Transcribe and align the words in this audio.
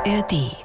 ARD. 0.00 0.56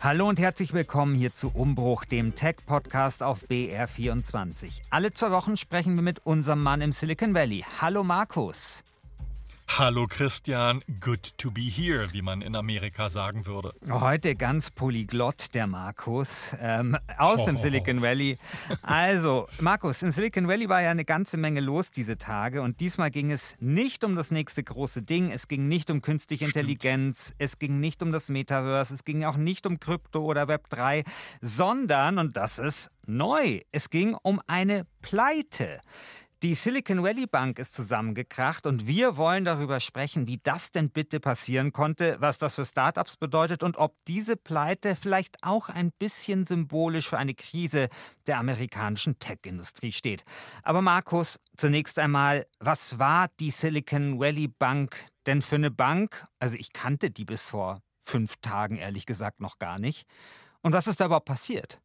Hallo 0.00 0.28
und 0.28 0.40
herzlich 0.40 0.72
willkommen 0.72 1.14
hier 1.14 1.32
zu 1.32 1.52
Umbruch, 1.54 2.04
dem 2.04 2.34
Tech-Podcast 2.34 3.22
auf 3.22 3.44
BR24. 3.48 4.80
Alle 4.90 5.12
zwei 5.12 5.30
Wochen 5.30 5.56
sprechen 5.56 5.94
wir 5.94 6.02
mit 6.02 6.26
unserem 6.26 6.60
Mann 6.60 6.80
im 6.80 6.90
Silicon 6.90 7.34
Valley. 7.34 7.64
Hallo 7.80 8.02
Markus. 8.02 8.82
Hallo 9.76 10.06
Christian, 10.08 10.84
good 11.00 11.36
to 11.36 11.50
be 11.50 11.62
here, 11.62 12.06
wie 12.12 12.22
man 12.22 12.42
in 12.42 12.54
Amerika 12.54 13.08
sagen 13.08 13.44
würde. 13.44 13.74
Heute 13.90 14.36
ganz 14.36 14.70
polyglott 14.70 15.52
der 15.52 15.66
Markus 15.66 16.54
ähm, 16.60 16.96
aus 17.18 17.40
oh. 17.40 17.46
dem 17.46 17.56
Silicon 17.56 18.00
Valley. 18.00 18.38
Also, 18.82 19.48
Markus, 19.58 20.00
im 20.02 20.12
Silicon 20.12 20.46
Valley 20.46 20.68
war 20.68 20.80
ja 20.80 20.92
eine 20.92 21.04
ganze 21.04 21.38
Menge 21.38 21.58
los 21.60 21.90
diese 21.90 22.18
Tage 22.18 22.62
und 22.62 22.78
diesmal 22.78 23.10
ging 23.10 23.32
es 23.32 23.56
nicht 23.58 24.04
um 24.04 24.14
das 24.14 24.30
nächste 24.30 24.62
große 24.62 25.02
Ding, 25.02 25.32
es 25.32 25.48
ging 25.48 25.66
nicht 25.66 25.90
um 25.90 26.02
künstliche 26.02 26.44
Stimmt. 26.48 26.68
Intelligenz, 26.68 27.34
es 27.38 27.58
ging 27.58 27.80
nicht 27.80 28.00
um 28.00 28.12
das 28.12 28.28
Metaverse, 28.28 28.94
es 28.94 29.02
ging 29.02 29.24
auch 29.24 29.36
nicht 29.36 29.66
um 29.66 29.80
Krypto 29.80 30.20
oder 30.20 30.46
Web 30.46 30.70
3, 30.70 31.02
sondern, 31.40 32.18
und 32.18 32.36
das 32.36 32.60
ist 32.60 32.92
neu, 33.06 33.62
es 33.72 33.90
ging 33.90 34.14
um 34.22 34.40
eine 34.46 34.86
Pleite. 35.02 35.80
Die 36.44 36.54
Silicon 36.54 37.02
Valley 37.02 37.26
Bank 37.26 37.58
ist 37.58 37.72
zusammengekracht 37.72 38.66
und 38.66 38.86
wir 38.86 39.16
wollen 39.16 39.46
darüber 39.46 39.80
sprechen, 39.80 40.26
wie 40.26 40.36
das 40.42 40.72
denn 40.72 40.90
bitte 40.90 41.18
passieren 41.18 41.72
konnte, 41.72 42.18
was 42.20 42.36
das 42.36 42.56
für 42.56 42.66
Startups 42.66 43.16
bedeutet 43.16 43.62
und 43.62 43.78
ob 43.78 43.96
diese 44.04 44.36
Pleite 44.36 44.94
vielleicht 44.94 45.38
auch 45.40 45.70
ein 45.70 45.90
bisschen 45.98 46.44
symbolisch 46.44 47.08
für 47.08 47.16
eine 47.16 47.32
Krise 47.32 47.88
der 48.26 48.36
amerikanischen 48.36 49.18
Tech-Industrie 49.18 49.92
steht. 49.92 50.26
Aber 50.62 50.82
Markus, 50.82 51.40
zunächst 51.56 51.98
einmal, 51.98 52.46
was 52.58 52.98
war 52.98 53.28
die 53.40 53.50
Silicon 53.50 54.20
Valley 54.20 54.48
Bank 54.48 54.96
denn 55.24 55.40
für 55.40 55.56
eine 55.56 55.70
Bank? 55.70 56.26
Also 56.40 56.58
ich 56.58 56.74
kannte 56.74 57.10
die 57.10 57.24
bis 57.24 57.48
vor 57.48 57.80
fünf 58.00 58.36
Tagen 58.42 58.76
ehrlich 58.76 59.06
gesagt 59.06 59.40
noch 59.40 59.58
gar 59.58 59.78
nicht. 59.78 60.06
Und 60.60 60.74
was 60.74 60.88
ist 60.88 61.00
da 61.00 61.06
überhaupt 61.06 61.24
passiert? 61.24 61.80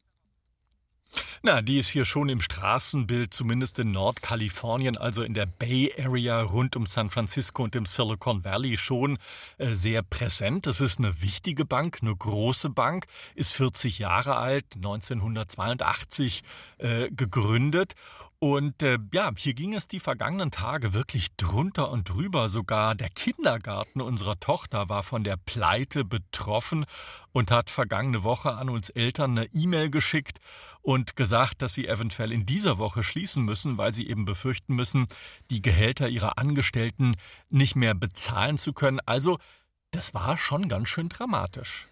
Na, 1.42 1.62
die 1.62 1.78
ist 1.78 1.88
hier 1.88 2.04
schon 2.04 2.28
im 2.28 2.40
Straßenbild, 2.40 3.32
zumindest 3.32 3.78
in 3.78 3.92
Nordkalifornien, 3.92 4.96
also 4.96 5.22
in 5.22 5.34
der 5.34 5.46
Bay 5.46 5.92
Area 5.98 6.42
rund 6.42 6.76
um 6.76 6.86
San 6.86 7.10
Francisco 7.10 7.64
und 7.64 7.74
im 7.74 7.86
Silicon 7.86 8.44
Valley 8.44 8.76
schon 8.76 9.18
äh, 9.58 9.74
sehr 9.74 10.02
präsent. 10.02 10.66
Das 10.66 10.80
ist 10.80 10.98
eine 10.98 11.22
wichtige 11.22 11.64
Bank, 11.64 11.98
eine 12.02 12.14
große 12.14 12.70
Bank, 12.70 13.06
ist 13.34 13.52
40 13.52 13.98
Jahre 13.98 14.36
alt, 14.36 14.66
1982 14.76 16.42
äh, 16.78 17.10
gegründet 17.10 17.94
und 18.42 18.82
äh, 18.82 18.98
ja, 19.12 19.30
hier 19.36 19.52
ging 19.52 19.74
es 19.74 19.86
die 19.86 20.00
vergangenen 20.00 20.50
Tage 20.50 20.94
wirklich 20.94 21.36
drunter 21.36 21.90
und 21.90 22.08
drüber. 22.08 22.48
Sogar 22.48 22.94
der 22.94 23.10
Kindergarten 23.10 24.00
unserer 24.00 24.40
Tochter 24.40 24.88
war 24.88 25.02
von 25.02 25.24
der 25.24 25.36
Pleite 25.36 26.06
betroffen 26.06 26.86
und 27.32 27.50
hat 27.50 27.68
vergangene 27.68 28.24
Woche 28.24 28.56
an 28.56 28.70
uns 28.70 28.88
Eltern 28.88 29.36
eine 29.36 29.46
E-Mail 29.52 29.90
geschickt 29.90 30.38
und 30.80 31.16
gesagt, 31.16 31.60
dass 31.60 31.74
sie 31.74 31.86
eventuell 31.86 32.32
in 32.32 32.46
dieser 32.46 32.78
Woche 32.78 33.02
schließen 33.02 33.44
müssen, 33.44 33.76
weil 33.76 33.92
sie 33.92 34.08
eben 34.08 34.24
befürchten 34.24 34.74
müssen, 34.74 35.06
die 35.50 35.60
Gehälter 35.60 36.08
ihrer 36.08 36.38
Angestellten 36.38 37.16
nicht 37.50 37.76
mehr 37.76 37.94
bezahlen 37.94 38.56
zu 38.56 38.72
können. 38.72 39.00
Also, 39.04 39.36
das 39.90 40.14
war 40.14 40.38
schon 40.38 40.66
ganz 40.68 40.88
schön 40.88 41.10
dramatisch. 41.10 41.88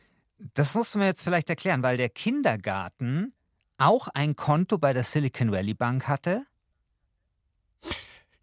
Das 0.54 0.74
musst 0.74 0.94
du 0.94 0.98
mir 0.98 1.06
jetzt 1.06 1.24
vielleicht 1.24 1.50
erklären, 1.50 1.82
weil 1.82 1.98
der 1.98 2.08
Kindergarten 2.08 3.34
auch 3.78 4.08
ein 4.08 4.36
Konto 4.36 4.78
bei 4.78 4.92
der 4.92 5.04
Silicon 5.04 5.52
Valley 5.52 5.74
Bank 5.74 6.08
hatte? 6.08 6.44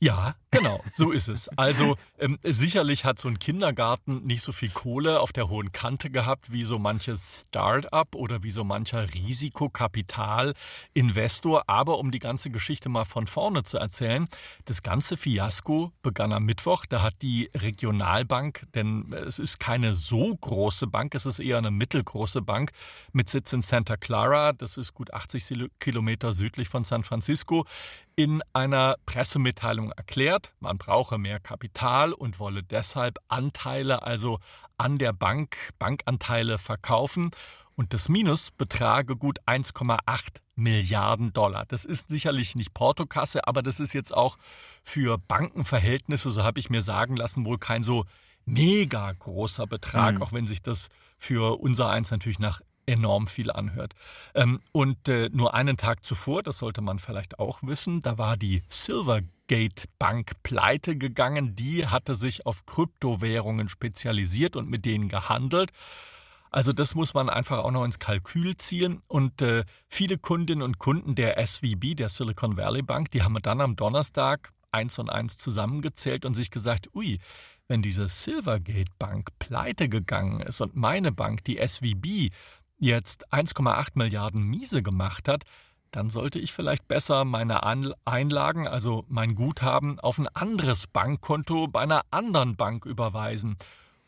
Ja, 0.02 0.36
genau, 0.52 0.84
so 0.92 1.12
ist 1.12 1.30
es. 1.30 1.48
Also 1.58 1.96
ähm, 2.20 2.38
sicherlich 2.44 3.06
hat 3.06 3.18
so 3.18 3.30
ein 3.30 3.40
Kindergarten 3.40 4.26
nicht 4.26 4.42
so 4.42 4.52
viel 4.52 4.68
Kohle 4.70 5.22
auf 5.22 5.32
der 5.32 5.48
hohen 5.48 5.72
Kante 5.72 6.10
gehabt 6.10 6.52
wie 6.52 6.64
so 6.64 6.78
manches 6.78 7.46
Start-up 7.48 8.14
oder 8.14 8.44
wie 8.44 8.52
so 8.52 8.66
mancher 8.66 9.08
Risikokapitalinvestor. 9.14 11.64
Aber 11.68 12.00
um 12.00 12.12
die 12.12 12.20
ganze 12.20 12.50
Geschichte 12.50 12.90
mal 12.90 13.06
von 13.06 13.26
vorne 13.26 13.64
zu 13.64 13.78
erzählen, 13.78 14.28
das 14.66 14.84
ganze 14.84 15.16
Fiasko 15.16 15.94
begann 16.04 16.34
am 16.34 16.44
Mittwoch. 16.44 16.86
Da 16.86 17.02
hat 17.02 17.22
die 17.22 17.50
Regionalbank, 17.56 18.64
denn 18.76 19.14
es 19.14 19.40
ist 19.40 19.62
keine 19.62 19.94
so 19.94 20.36
große 20.36 20.88
Bank, 20.88 21.16
es 21.16 21.26
ist 21.26 21.40
eher 21.40 21.58
eine 21.58 21.72
mittelgroße 21.72 22.42
Bank 22.42 22.72
mit 23.14 23.30
Sitz 23.30 23.54
in 23.54 23.62
Santa 23.62 23.96
Clara, 23.96 24.52
das 24.52 24.76
ist 24.76 24.94
gut 24.94 25.14
80 25.14 25.70
Kilometer 25.80 26.34
südlich 26.34 26.68
von 26.68 26.84
San 26.84 27.06
Francisco, 27.06 27.66
in 28.16 28.42
einer 28.54 28.96
Pressemitteilung 29.06 29.92
erklärt, 29.92 30.54
man 30.60 30.78
brauche 30.78 31.18
mehr 31.18 31.40
Kapital 31.40 32.14
und 32.14 32.40
wolle 32.40 32.64
deshalb 32.64 33.20
Anteile, 33.28 34.04
also 34.04 34.40
an 34.78 34.98
der 34.98 35.14
Bank, 35.14 35.58
Bankanteile 35.80 36.58
verkaufen. 36.58 37.32
Und 37.76 37.94
das 37.94 38.08
Minus 38.08 38.52
betrage 38.52 39.18
gut 39.18 39.40
1,8 39.46 40.00
Milliarden 40.56 41.34
Dollar. 41.34 41.66
Das 41.66 41.84
ist 41.84 42.08
sicherlich 42.08 42.56
nicht 42.56 42.74
Portokasse, 42.74 43.46
aber 43.48 43.62
das 43.62 43.82
ist 43.82 43.94
jetzt 43.94 44.16
auch 44.16 44.38
für 44.82 45.18
Bankenverhältnisse, 45.18 46.32
so 46.32 46.44
habe 46.44 46.60
ich 46.60 46.70
mir 46.70 46.82
sagen 46.82 47.18
lassen, 47.18 47.44
wohl 47.44 47.58
kein 47.58 47.84
so 47.84 48.06
mega 48.46 49.12
großer 49.12 49.68
Betrag, 49.68 50.16
mhm. 50.16 50.24
auch 50.24 50.32
wenn 50.32 50.48
sich 50.48 50.62
das 50.62 50.90
für 51.18 51.60
unser 51.60 51.92
eins 51.92 52.12
natürlich 52.12 52.40
nach 52.40 52.62
enorm 52.86 53.28
viel 53.28 53.52
anhört. 53.52 53.94
Ähm, 54.34 54.60
und 54.72 55.08
äh, 55.08 55.30
nur 55.32 55.54
einen 55.54 55.78
Tag 55.78 56.06
zuvor, 56.06 56.44
das 56.44 56.60
sollte 56.60 56.82
man 56.82 57.00
vielleicht 57.00 57.40
auch 57.40 57.60
wissen, 57.64 58.02
da 58.02 58.18
war 58.18 58.38
die 58.38 58.64
Silvergate 58.68 59.88
Bank 60.00 60.34
pleite 60.44 60.98
gegangen. 60.98 61.56
Die 61.56 61.88
hatte 61.88 62.16
sich 62.16 62.46
auf 62.46 62.66
Kryptowährungen 62.66 63.70
spezialisiert 63.70 64.56
und 64.56 64.70
mit 64.70 64.86
denen 64.86 65.10
gehandelt. 65.10 65.72
Also 66.52 66.72
das 66.72 66.96
muss 66.96 67.14
man 67.14 67.30
einfach 67.30 67.60
auch 67.60 67.72
noch 67.72 67.84
ins 67.84 68.00
Kalkül 68.00 68.56
ziehen. 68.56 69.02
Und 69.08 69.42
äh, 69.42 69.66
viele 69.90 70.18
Kundinnen 70.18 70.62
und 70.62 70.80
Kunden 70.80 71.14
der 71.16 71.46
SVB, 71.46 71.96
der 71.96 72.10
Silicon 72.10 72.56
Valley 72.56 72.82
Bank, 72.82 73.12
die 73.12 73.24
haben 73.24 73.38
dann 73.42 73.60
am 73.60 73.76
Donnerstag 73.76 74.54
eins 74.72 74.98
und 75.00 75.10
eins 75.10 75.38
zusammengezählt 75.38 76.26
und 76.26 76.34
sich 76.34 76.52
gesagt, 76.52 76.90
ui, 76.96 77.20
wenn 77.68 77.82
diese 77.82 78.08
Silvergate 78.08 78.92
Bank 79.00 79.30
pleite 79.40 79.90
gegangen 79.90 80.42
ist 80.42 80.62
und 80.62 80.76
meine 80.76 81.12
Bank, 81.12 81.44
die 81.44 81.58
SVB, 81.58 82.34
jetzt 82.78 83.32
1,8 83.34 83.90
Milliarden 83.96 84.44
Miese 84.44 84.82
gemacht 84.82 85.28
hat, 85.28 85.44
dann 85.92 86.10
sollte 86.10 86.40
ich 86.40 86.52
vielleicht 86.52 86.88
besser 86.88 87.24
meine 87.24 87.64
Einlagen, 87.64 88.68
also 88.68 89.06
mein 89.08 89.34
Guthaben, 89.34 90.00
auf 90.00 90.18
ein 90.18 90.28
anderes 90.28 90.88
Bankkonto 90.88 91.68
bei 91.68 91.82
einer 91.82 92.02
anderen 92.12 92.58
Bank 92.58 92.86
überweisen. 92.86 93.58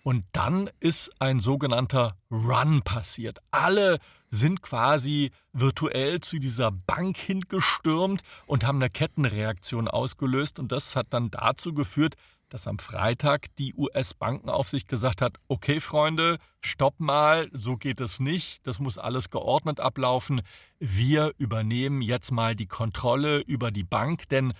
Und 0.03 0.25
dann 0.31 0.69
ist 0.79 1.11
ein 1.19 1.39
sogenannter 1.39 2.13
Run 2.31 2.81
passiert. 2.81 3.39
Alle 3.51 3.99
sind 4.29 4.61
quasi 4.61 5.31
virtuell 5.51 6.19
zu 6.21 6.39
dieser 6.39 6.71
Bank 6.71 7.17
hingestürmt 7.17 8.21
und 8.45 8.65
haben 8.65 8.77
eine 8.77 8.89
Kettenreaktion 8.89 9.87
ausgelöst. 9.87 10.59
Und 10.59 10.71
das 10.71 10.95
hat 10.95 11.07
dann 11.09 11.29
dazu 11.29 11.73
geführt, 11.73 12.15
dass 12.49 12.67
am 12.67 12.79
Freitag 12.79 13.47
die 13.57 13.73
US-Bankenaufsicht 13.75 14.87
gesagt 14.87 15.21
hat, 15.21 15.37
okay 15.47 15.79
Freunde, 15.79 16.37
stopp 16.61 16.99
mal, 16.99 17.49
so 17.53 17.77
geht 17.77 17.99
es 18.01 18.19
nicht, 18.19 18.65
das 18.65 18.79
muss 18.79 18.97
alles 18.97 19.29
geordnet 19.29 19.79
ablaufen, 19.79 20.41
wir 20.79 21.33
übernehmen 21.37 22.01
jetzt 22.01 22.31
mal 22.31 22.55
die 22.55 22.67
Kontrolle 22.67 23.39
über 23.39 23.71
die 23.71 23.83
Bank, 23.83 24.29
denn 24.29 24.53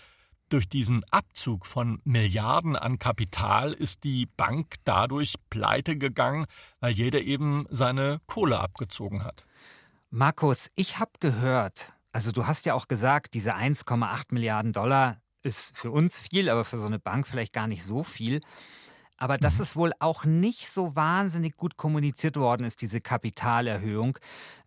durch 0.50 0.70
diesen 0.70 1.03
Abzug 1.12 1.66
von 1.66 2.00
Milliarden 2.06 2.76
an 2.76 3.00
Kapital 3.00 3.74
ist 3.74 4.03
die 4.03 4.28
Bank 4.38 4.76
dadurch 4.86 5.36
pleite 5.50 5.97
gegangen, 5.97 6.46
weil 6.80 6.94
jeder 6.94 7.22
eben 7.22 7.66
seine 7.70 8.20
Kohle 8.28 8.59
abgezogen 8.59 9.24
hat. 9.24 9.46
Markus, 10.09 10.70
ich 10.76 11.00
habe 11.00 11.12
gehört, 11.20 11.94
also 12.14 12.31
du 12.31 12.47
hast 12.47 12.66
ja 12.66 12.74
auch 12.74 12.88
gesagt, 12.88 13.34
diese 13.34 13.56
1,8 13.56 14.28
Milliarden 14.30 14.72
Dollar, 14.72 15.18
ist 15.47 15.75
für 15.75 15.91
uns 15.91 16.22
viel, 16.22 16.49
aber 16.49 16.66
für 16.66 16.78
so 16.78 16.85
eine 16.85 16.99
Bank 16.99 17.28
vielleicht 17.28 17.53
gar 17.53 17.67
nicht 17.67 17.84
so 17.84 18.03
viel. 18.03 18.41
Aber 19.17 19.38
dass 19.38 19.55
mhm. 19.55 19.61
es 19.64 19.76
wohl 19.76 19.94
auch 19.99 20.26
nicht 20.26 20.70
so 20.70 20.96
wahnsinnig 20.96 21.58
gut 21.58 21.76
kommuniziert 21.76 22.38
worden 22.38 22.66
ist, 22.66 22.82
diese 22.82 23.02
Kapitalerhöhung. 23.02 24.20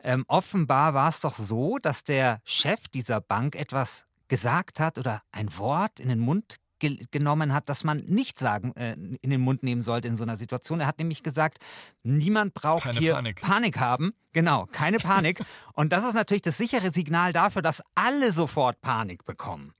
Ähm, 0.03 0.25
offenbar 0.27 0.93
war 0.95 1.09
es 1.09 1.21
doch 1.21 1.37
so, 1.37 1.79
dass 1.79 2.03
der 2.03 2.41
Chef 2.45 2.89
dieser 2.89 3.21
Bank 3.21 3.55
etwas 3.55 4.07
gesagt 4.27 4.81
hat 4.81 4.99
oder 4.99 5.23
ein 5.31 5.57
Wort 5.57 6.01
in 6.01 6.09
den 6.09 6.19
Mund 6.19 6.57
ge 6.81 7.05
genommen 7.11 7.53
hat, 7.53 7.69
das 7.69 7.85
man 7.85 7.99
nicht 7.99 8.39
sagen, 8.39 8.75
äh, 8.75 8.95
in 8.95 9.31
den 9.31 9.41
Mund 9.41 9.63
nehmen 9.63 9.83
sollte 9.83 10.09
in 10.09 10.17
so 10.17 10.25
einer 10.25 10.37
Situation. 10.37 10.81
Er 10.81 10.87
hat 10.87 10.99
nämlich 10.99 11.23
gesagt, 11.23 11.59
niemand 12.03 12.55
braucht 12.55 12.85
keine 12.85 12.99
hier 12.99 13.15
Panik. 13.15 13.43
Panik 13.43 13.79
haben. 13.79 14.15
Genau, 14.33 14.67
keine 14.67 14.99
Panik. 14.99 15.45
Und 15.75 15.93
das 15.93 16.05
ist 16.05 16.15
natürlich 16.15 16.43
das 16.43 16.57
sichere 16.57 16.93
Signal 16.93 17.33
dafür, 17.33 17.63
dass 17.63 17.83
alle 17.95 18.33
sofort 18.33 18.81
Panik 18.81 19.25
bekommen. 19.25 19.75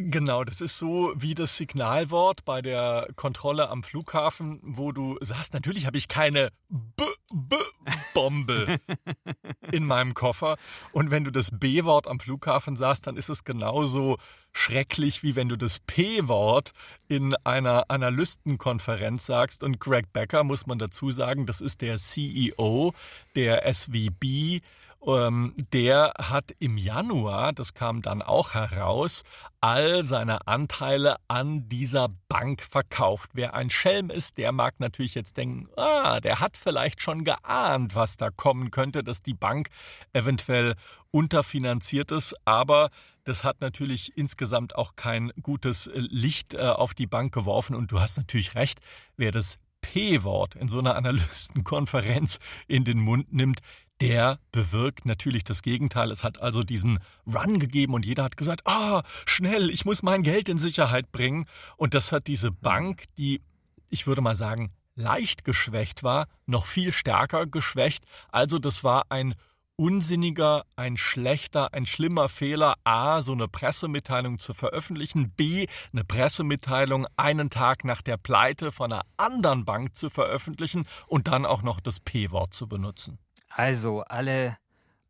Genau, 0.00 0.44
das 0.44 0.60
ist 0.60 0.78
so 0.78 1.12
wie 1.16 1.34
das 1.34 1.56
Signalwort 1.56 2.44
bei 2.44 2.62
der 2.62 3.08
Kontrolle 3.16 3.68
am 3.68 3.82
Flughafen, 3.82 4.60
wo 4.62 4.92
du 4.92 5.18
sagst, 5.20 5.54
natürlich 5.54 5.86
habe 5.86 5.98
ich 5.98 6.06
keine 6.06 6.50
B-B-Bombe 6.68 8.78
in 9.72 9.84
meinem 9.84 10.14
Koffer. 10.14 10.56
Und 10.92 11.10
wenn 11.10 11.24
du 11.24 11.32
das 11.32 11.50
B-Wort 11.50 12.06
am 12.06 12.20
Flughafen 12.20 12.76
sagst, 12.76 13.08
dann 13.08 13.16
ist 13.16 13.28
es 13.28 13.42
genauso 13.42 14.18
schrecklich, 14.52 15.24
wie 15.24 15.34
wenn 15.34 15.48
du 15.48 15.56
das 15.56 15.80
P-Wort 15.80 16.70
in 17.08 17.34
einer 17.42 17.90
Analystenkonferenz 17.90 19.26
sagst. 19.26 19.64
Und 19.64 19.80
Greg 19.80 20.12
Becker, 20.12 20.44
muss 20.44 20.68
man 20.68 20.78
dazu 20.78 21.10
sagen, 21.10 21.44
das 21.44 21.60
ist 21.60 21.80
der 21.80 21.96
CEO 21.96 22.94
der 23.34 23.74
SVB 23.74 24.62
ähm, 25.06 25.54
der 25.72 26.12
hat 26.18 26.52
im 26.58 26.76
Januar, 26.76 27.52
das 27.52 27.74
kam 27.74 28.02
dann 28.02 28.22
auch 28.22 28.54
heraus, 28.54 29.22
all 29.60 30.02
seine 30.04 30.46
Anteile 30.46 31.16
an 31.28 31.68
dieser 31.68 32.08
Bank 32.28 32.62
verkauft. 32.62 33.30
Wer 33.34 33.54
ein 33.54 33.70
Schelm 33.70 34.10
ist, 34.10 34.38
der 34.38 34.52
mag 34.52 34.80
natürlich 34.80 35.14
jetzt 35.14 35.36
denken, 35.36 35.68
ah, 35.76 36.20
der 36.20 36.40
hat 36.40 36.56
vielleicht 36.56 37.00
schon 37.00 37.24
geahnt, 37.24 37.94
was 37.94 38.16
da 38.16 38.30
kommen 38.30 38.70
könnte, 38.70 39.04
dass 39.04 39.22
die 39.22 39.34
Bank 39.34 39.68
eventuell 40.12 40.74
unterfinanziert 41.10 42.12
ist, 42.12 42.34
aber 42.44 42.90
das 43.24 43.44
hat 43.44 43.60
natürlich 43.60 44.16
insgesamt 44.16 44.74
auch 44.74 44.96
kein 44.96 45.32
gutes 45.42 45.86
äh, 45.86 45.98
Licht 45.98 46.54
äh, 46.54 46.60
auf 46.60 46.94
die 46.94 47.06
Bank 47.06 47.32
geworfen 47.32 47.76
und 47.76 47.92
du 47.92 48.00
hast 48.00 48.16
natürlich 48.16 48.54
recht, 48.54 48.80
wer 49.16 49.32
das 49.32 49.58
P-Wort 49.80 50.54
in 50.54 50.68
so 50.68 50.78
einer 50.78 50.96
Analystenkonferenz 50.96 52.38
in 52.66 52.84
den 52.84 52.98
Mund 52.98 53.32
nimmt, 53.32 53.60
der 54.00 54.38
bewirkt 54.52 55.06
natürlich 55.06 55.44
das 55.44 55.62
Gegenteil. 55.62 56.10
Es 56.10 56.24
hat 56.24 56.40
also 56.40 56.62
diesen 56.62 56.98
Run 57.26 57.58
gegeben 57.58 57.94
und 57.94 58.06
jeder 58.06 58.24
hat 58.24 58.36
gesagt, 58.36 58.62
ah, 58.66 59.02
schnell, 59.26 59.70
ich 59.70 59.84
muss 59.84 60.02
mein 60.02 60.22
Geld 60.22 60.48
in 60.48 60.58
Sicherheit 60.58 61.10
bringen. 61.12 61.46
Und 61.76 61.94
das 61.94 62.12
hat 62.12 62.26
diese 62.26 62.50
Bank, 62.50 63.04
die, 63.16 63.42
ich 63.88 64.06
würde 64.06 64.20
mal 64.20 64.36
sagen, 64.36 64.72
leicht 64.94 65.44
geschwächt 65.44 66.02
war, 66.02 66.26
noch 66.46 66.66
viel 66.66 66.92
stärker 66.92 67.46
geschwächt. 67.46 68.04
Also 68.30 68.58
das 68.58 68.84
war 68.84 69.04
ein 69.10 69.34
unsinniger, 69.76 70.64
ein 70.74 70.96
schlechter, 70.96 71.72
ein 71.72 71.86
schlimmer 71.86 72.28
Fehler, 72.28 72.74
a, 72.82 73.22
so 73.22 73.32
eine 73.32 73.46
Pressemitteilung 73.46 74.40
zu 74.40 74.52
veröffentlichen, 74.52 75.30
b, 75.30 75.68
eine 75.92 76.02
Pressemitteilung 76.02 77.06
einen 77.16 77.48
Tag 77.48 77.84
nach 77.84 78.02
der 78.02 78.16
Pleite 78.16 78.72
von 78.72 78.92
einer 78.92 79.02
anderen 79.16 79.64
Bank 79.64 79.94
zu 79.94 80.10
veröffentlichen 80.10 80.84
und 81.06 81.28
dann 81.28 81.46
auch 81.46 81.62
noch 81.62 81.78
das 81.78 82.00
P-Wort 82.00 82.54
zu 82.54 82.66
benutzen. 82.66 83.20
Also 83.48 84.02
alle 84.02 84.56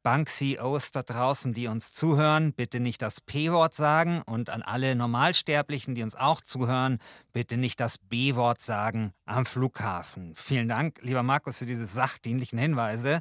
Bank-CEOs 0.02 0.92
da 0.92 1.02
draußen, 1.02 1.52
die 1.52 1.66
uns 1.66 1.92
zuhören, 1.92 2.54
bitte 2.54 2.80
nicht 2.80 3.02
das 3.02 3.20
P-Wort 3.20 3.74
sagen 3.74 4.22
und 4.22 4.48
an 4.48 4.62
alle 4.62 4.94
Normalsterblichen, 4.94 5.94
die 5.94 6.02
uns 6.02 6.14
auch 6.14 6.40
zuhören, 6.40 6.98
bitte 7.32 7.56
nicht 7.56 7.78
das 7.78 7.98
B-Wort 7.98 8.62
sagen 8.62 9.12
am 9.26 9.44
Flughafen. 9.44 10.34
Vielen 10.34 10.68
Dank, 10.68 11.00
lieber 11.02 11.22
Markus, 11.22 11.58
für 11.58 11.66
diese 11.66 11.84
sachdienlichen 11.84 12.58
Hinweise. 12.58 13.20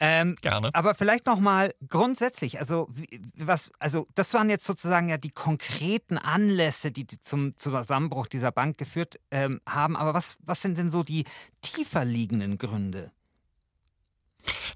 Ähm, 0.00 0.34
Gerne. 0.42 0.70
Aber 0.74 0.94
vielleicht 0.94 1.24
noch 1.24 1.40
mal 1.40 1.72
grundsätzlich, 1.88 2.58
also 2.58 2.90
was, 3.36 3.72
also 3.78 4.06
das 4.14 4.34
waren 4.34 4.50
jetzt 4.50 4.66
sozusagen 4.66 5.08
ja 5.08 5.16
die 5.16 5.30
konkreten 5.30 6.18
Anlässe, 6.18 6.90
die 6.90 7.06
zum 7.06 7.56
Zusammenbruch 7.56 8.26
dieser 8.26 8.52
Bank 8.52 8.76
geführt 8.76 9.18
ähm, 9.30 9.62
haben. 9.66 9.96
Aber 9.96 10.12
was, 10.12 10.36
was 10.42 10.60
sind 10.60 10.76
denn 10.76 10.90
so 10.90 11.04
die 11.04 11.24
tiefer 11.62 12.04
liegenden 12.04 12.58
Gründe? 12.58 13.12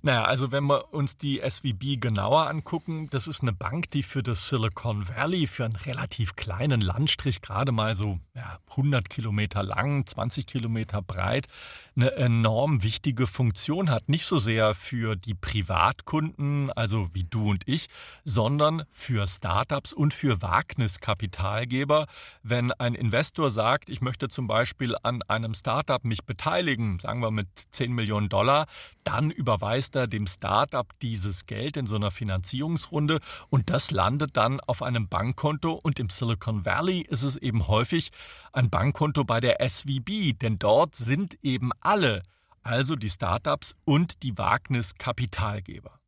Naja, 0.02 0.24
also 0.24 0.52
wenn 0.52 0.64
wir 0.64 0.92
uns 0.92 1.18
die 1.18 1.40
SVB 1.40 2.00
genauer 2.00 2.48
angucken, 2.48 3.08
das 3.10 3.26
ist 3.26 3.42
eine 3.42 3.52
Bank, 3.52 3.90
die 3.90 4.02
für 4.02 4.22
das 4.22 4.48
Silicon 4.48 5.08
Valley, 5.08 5.46
für 5.46 5.64
einen 5.64 5.76
relativ 5.76 6.36
kleinen 6.36 6.80
Landstrich, 6.80 7.40
gerade 7.40 7.72
mal 7.72 7.94
so 7.94 8.18
ja, 8.34 8.58
100 8.70 9.08
Kilometer 9.08 9.62
lang, 9.62 10.06
20 10.06 10.46
Kilometer 10.46 11.02
breit, 11.02 11.48
eine 11.96 12.12
enorm 12.12 12.82
wichtige 12.82 13.26
Funktion 13.26 13.90
hat. 13.90 14.08
Nicht 14.08 14.26
so 14.26 14.36
sehr 14.36 14.74
für 14.74 15.16
die 15.16 15.34
Privatkunden, 15.34 16.70
also 16.72 17.08
wie 17.14 17.24
du 17.24 17.50
und 17.50 17.66
ich, 17.66 17.88
sondern 18.24 18.84
für 18.90 19.26
Startups 19.26 19.92
und 19.92 20.12
für 20.12 20.42
Wagniskapitalgeber. 20.42 22.06
Wenn 22.42 22.72
ein 22.72 22.94
Investor 22.94 23.50
sagt, 23.50 23.88
ich 23.88 24.02
möchte 24.02 24.28
zum 24.28 24.46
Beispiel 24.46 24.94
an 25.02 25.22
einem 25.22 25.54
Startup 25.54 26.04
mich 26.04 26.24
beteiligen, 26.24 26.98
sagen 26.98 27.20
wir 27.20 27.30
mit 27.30 27.48
10 27.70 27.92
Millionen 27.92 28.28
Dollar, 28.28 28.66
dann 29.04 29.30
überweist 29.30 29.85
er 29.94 30.06
dem 30.06 30.26
Startup 30.26 30.86
dieses 31.00 31.46
Geld 31.46 31.76
in 31.76 31.86
so 31.86 31.96
einer 31.96 32.10
Finanzierungsrunde. 32.10 33.20
Und 33.50 33.70
das 33.70 33.90
landet 33.90 34.36
dann 34.36 34.58
auf 34.60 34.82
einem 34.82 35.08
Bankkonto. 35.08 35.72
Und 35.72 36.00
im 36.00 36.10
Silicon 36.10 36.64
Valley 36.64 37.02
ist 37.02 37.22
es 37.22 37.36
eben 37.36 37.68
häufig 37.68 38.10
ein 38.52 38.70
Bankkonto 38.70 39.24
bei 39.24 39.40
der 39.40 39.58
SVB, 39.60 40.36
denn 40.40 40.58
dort 40.58 40.96
sind 40.96 41.38
eben 41.42 41.70
alle, 41.80 42.22
also 42.62 42.96
die 42.96 43.10
Startups 43.10 43.76
und 43.84 44.22
die 44.22 44.36
Wagniskapitalgeber. 44.36 46.00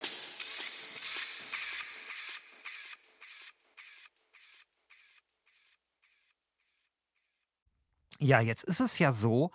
Ja, 8.21 8.41
jetzt 8.41 8.65
ist 8.65 8.81
es 8.81 8.99
ja 8.99 9.13
so, 9.13 9.53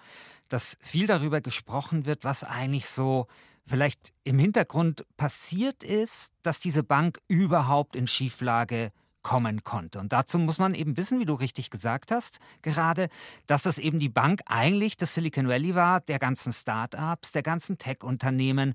dass 0.47 0.77
viel 0.79 1.07
darüber 1.07 1.41
gesprochen 1.41 2.05
wird, 2.05 2.23
was 2.23 2.43
eigentlich 2.43 2.87
so 2.87 3.27
vielleicht 3.67 4.13
im 4.23 4.39
Hintergrund 4.39 5.05
passiert 5.17 5.83
ist, 5.83 6.33
dass 6.43 6.59
diese 6.59 6.83
Bank 6.83 7.19
überhaupt 7.27 7.95
in 7.95 8.07
Schieflage 8.07 8.91
kommen 9.21 9.63
konnte. 9.63 9.99
Und 9.99 10.11
dazu 10.11 10.37
muss 10.37 10.57
man 10.57 10.75
eben 10.75 10.97
wissen, 10.97 11.19
wie 11.19 11.25
du 11.25 11.33
richtig 11.33 11.69
gesagt 11.69 12.11
hast, 12.11 12.39
gerade, 12.61 13.07
dass 13.47 13.63
das 13.63 13.77
eben 13.77 13.97
die 13.97 14.09
Bank 14.09 14.41
eigentlich 14.45 14.97
das 14.97 15.13
Silicon 15.15 15.47
Valley 15.47 15.75
war, 15.75 16.01
der 16.01 16.19
ganzen 16.19 16.53
Start-ups, 16.53 17.31
der 17.31 17.41
ganzen 17.41 17.77
Tech-Unternehmen. 17.77 18.73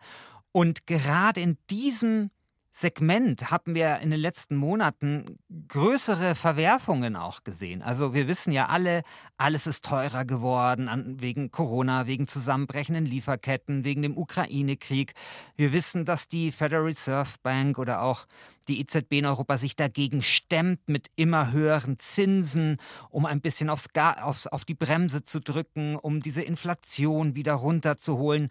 Und 0.51 0.87
gerade 0.87 1.41
in 1.41 1.59
diesem 1.71 2.31
Segment 2.81 3.51
haben 3.51 3.75
wir 3.75 3.99
in 3.99 4.11
den 4.11 4.21
letzten 4.21 4.55
Monaten 4.55 5.41
größere 5.67 6.37
Verwerfungen 6.37 7.17
auch 7.17 7.43
gesehen. 7.43 7.83
Also 7.83 8.15
wir 8.15 8.29
wissen 8.29 8.53
ja 8.53 8.67
alle, 8.67 9.03
alles 9.37 9.67
ist 9.67 9.85
teurer 9.85 10.25
geworden 10.25 11.17
wegen 11.21 11.51
Corona, 11.51 12.07
wegen 12.07 12.29
zusammenbrechenden 12.29 13.05
Lieferketten, 13.05 13.83
wegen 13.83 14.03
dem 14.03 14.17
Ukraine-Krieg. 14.17 15.15
Wir 15.57 15.73
wissen, 15.73 16.05
dass 16.05 16.29
die 16.29 16.53
Federal 16.53 16.85
Reserve 16.85 17.31
Bank 17.43 17.79
oder 17.79 18.01
auch 18.01 18.27
die 18.69 18.79
EZB 18.79 19.15
in 19.15 19.27
Europa 19.27 19.59
sich 19.59 19.75
dagegen 19.75 20.23
stemmt 20.23 20.89
mit 20.89 21.09
immer 21.17 21.51
höheren 21.51 21.99
Zinsen, 21.99 22.77
um 23.11 23.27
ein 23.27 23.41
bisschen 23.41 23.71
aufs, 23.71 23.89
aufs, 23.97 24.47
auf 24.47 24.65
die 24.65 24.75
Bremse 24.75 25.25
zu 25.25 25.41
drücken, 25.41 25.97
um 25.97 26.21
diese 26.21 26.43
Inflation 26.43 27.35
wieder 27.35 27.55
runterzuholen. 27.55 28.51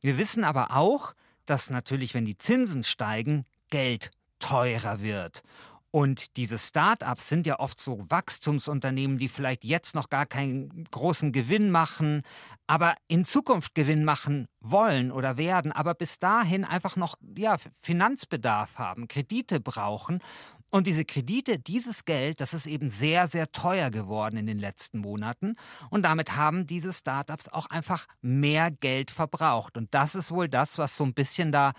Wir 0.00 0.16
wissen 0.16 0.44
aber 0.44 0.74
auch, 0.74 1.12
dass 1.44 1.68
natürlich, 1.68 2.14
wenn 2.14 2.24
die 2.24 2.38
Zinsen 2.38 2.82
steigen, 2.82 3.44
Geld 3.70 4.10
teurer 4.38 5.00
wird. 5.00 5.42
Und 5.90 6.36
diese 6.36 6.58
Start-ups 6.58 7.28
sind 7.28 7.46
ja 7.46 7.58
oft 7.58 7.80
so 7.80 7.98
Wachstumsunternehmen, 8.10 9.16
die 9.16 9.30
vielleicht 9.30 9.64
jetzt 9.64 9.94
noch 9.94 10.10
gar 10.10 10.26
keinen 10.26 10.84
großen 10.90 11.32
Gewinn 11.32 11.70
machen, 11.70 12.20
aber 12.66 12.96
in 13.08 13.24
Zukunft 13.24 13.74
Gewinn 13.74 14.04
machen 14.04 14.46
wollen 14.60 15.10
oder 15.10 15.38
werden, 15.38 15.72
aber 15.72 15.94
bis 15.94 16.18
dahin 16.18 16.66
einfach 16.66 16.96
noch 16.96 17.14
ja, 17.36 17.56
Finanzbedarf 17.80 18.76
haben, 18.76 19.08
Kredite 19.08 19.58
brauchen. 19.58 20.20
Und 20.68 20.86
diese 20.86 21.06
Kredite, 21.06 21.58
dieses 21.58 22.04
Geld, 22.04 22.42
das 22.42 22.52
ist 22.52 22.66
eben 22.66 22.90
sehr, 22.90 23.28
sehr 23.28 23.50
teuer 23.50 23.90
geworden 23.90 24.36
in 24.36 24.46
den 24.46 24.58
letzten 24.58 24.98
Monaten. 24.98 25.54
Und 25.88 26.02
damit 26.02 26.36
haben 26.36 26.66
diese 26.66 26.92
Startups 26.92 27.48
auch 27.48 27.70
einfach 27.70 28.06
mehr 28.20 28.70
Geld 28.70 29.10
verbraucht. 29.10 29.78
Und 29.78 29.94
das 29.94 30.14
ist 30.14 30.30
wohl 30.30 30.50
das, 30.50 30.76
was 30.76 30.96
so 30.96 31.04
ein 31.04 31.14
bisschen 31.14 31.52
da 31.52 31.72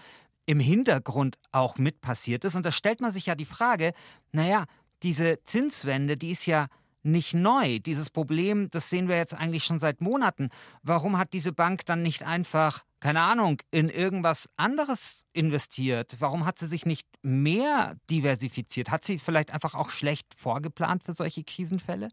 im 0.47 0.59
Hintergrund 0.59 1.37
auch 1.51 1.77
mit 1.77 2.01
passiert 2.01 2.43
ist. 2.43 2.55
Und 2.55 2.65
da 2.65 2.71
stellt 2.71 3.01
man 3.01 3.11
sich 3.11 3.27
ja 3.27 3.35
die 3.35 3.45
Frage, 3.45 3.93
naja, 4.31 4.65
diese 5.03 5.43
Zinswende, 5.43 6.17
die 6.17 6.31
ist 6.31 6.47
ja 6.47 6.67
nicht 7.03 7.33
neu. 7.33 7.79
Dieses 7.79 8.09
Problem, 8.09 8.69
das 8.69 8.89
sehen 8.89 9.07
wir 9.07 9.17
jetzt 9.17 9.33
eigentlich 9.33 9.63
schon 9.63 9.79
seit 9.79 10.01
Monaten. 10.01 10.49
Warum 10.81 11.17
hat 11.17 11.33
diese 11.33 11.53
Bank 11.53 11.85
dann 11.85 12.01
nicht 12.01 12.23
einfach, 12.23 12.83
keine 12.99 13.21
Ahnung, 13.21 13.61
in 13.71 13.89
irgendwas 13.89 14.49
anderes 14.57 15.25
investiert? 15.33 16.17
Warum 16.19 16.45
hat 16.45 16.59
sie 16.59 16.67
sich 16.67 16.85
nicht 16.85 17.07
mehr 17.21 17.95
diversifiziert? 18.09 18.89
Hat 18.89 19.05
sie 19.05 19.19
vielleicht 19.19 19.51
einfach 19.51 19.75
auch 19.75 19.91
schlecht 19.91 20.33
vorgeplant 20.35 21.03
für 21.03 21.13
solche 21.13 21.43
Krisenfälle? 21.43 22.09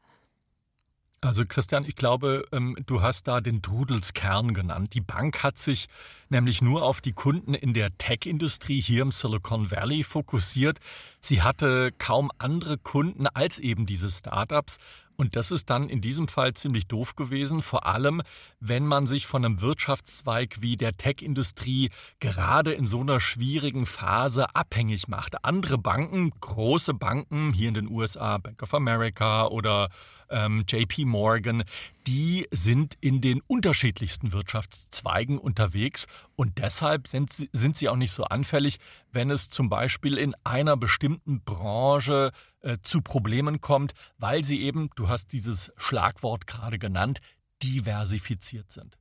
Also 1.25 1.45
Christian, 1.49 1.85
ich 1.87 1.97
glaube, 1.97 2.45
ähm, 2.53 2.77
du 2.85 3.01
hast 3.01 3.27
da 3.29 3.41
den 3.41 3.63
Drudelskern 3.63 4.53
genannt. 4.53 4.93
Die 4.93 5.01
Bank 5.01 5.43
hat 5.43 5.57
sich 5.57 5.87
nämlich 6.29 6.61
nur 6.61 6.83
auf 6.83 7.01
die 7.01 7.15
Kunden 7.15 7.55
in 7.55 7.73
der 7.73 7.97
Tech-Industrie 7.97 8.83
hier 8.83 9.01
im 9.01 9.11
Silicon 9.11 9.71
Valley 9.71 10.05
fokussiert. 10.05 10.81
Sie 11.21 11.41
hatte 11.41 11.93
kaum 11.97 12.31
andere 12.37 12.77
Kunden 12.77 13.27
als 13.27 13.59
eben 13.59 13.87
diese 13.87 14.11
Startups. 14.11 14.77
Und 15.17 15.35
das 15.35 15.51
ist 15.51 15.71
dann 15.71 15.89
in 15.89 16.03
diesem 16.03 16.29
Fall 16.29 16.53
ziemlich 16.55 16.89
doof 16.89 17.17
gewesen, 17.17 17.63
vor 17.63 17.87
allem 17.87 18.21
wenn 18.61 18.85
man 18.85 19.07
sich 19.07 19.27
von 19.27 19.45
einem 19.45 19.63
Wirtschaftszweig 19.63 20.61
wie 20.61 20.77
der 20.77 20.97
Tech-Industrie 20.97 21.91
gerade 22.21 22.73
in 22.73 22.87
so 22.87 23.01
einer 23.01 23.21
schwierigen 23.21 23.87
Phase 23.87 24.55
abhängig 24.55 25.09
macht. 25.09 25.43
Andere 25.45 25.79
Banken, 25.79 26.33
große 26.39 26.93
Banken 26.93 27.55
hier 27.55 27.69
in 27.69 27.75
den 27.75 27.91
USA, 27.91 28.37
Bank 28.37 28.63
of 28.63 28.75
America 28.75 29.47
oder 29.47 29.89
ähm, 30.35 30.65
JP 30.69 31.07
Morgan, 31.07 31.63
die 32.07 32.47
sind 32.51 32.97
in 33.01 33.21
den 33.21 33.41
unterschiedlichsten 33.47 34.33
Wirtschaftszweigen 34.33 35.39
unterwegs 35.39 36.07
und 36.37 36.59
deshalb 36.59 37.07
sind 37.07 37.33
sie, 37.33 37.49
sind 37.53 37.77
sie 37.77 37.89
auch 37.89 37.97
nicht 37.97 38.13
so 38.13 38.25
anfällig, 38.25 38.79
wenn 39.13 39.31
es 39.31 39.49
zum 39.49 39.69
Beispiel 39.69 40.19
in 40.19 40.35
einer 40.43 40.77
bestimmten 40.77 41.43
Branche 41.43 42.33
äh, 42.61 42.79
zu 42.83 43.01
Problemen 43.01 43.61
kommt, 43.61 43.95
weil 44.19 44.45
sie 44.45 44.63
eben, 44.63 44.91
du 44.97 45.09
hast 45.09 45.33
dieses 45.33 45.71
Schlagwort 45.77 46.47
gerade 46.47 46.79
genannt, 46.79 47.21
diversifiziert 47.63 48.71
sind. 48.73 48.99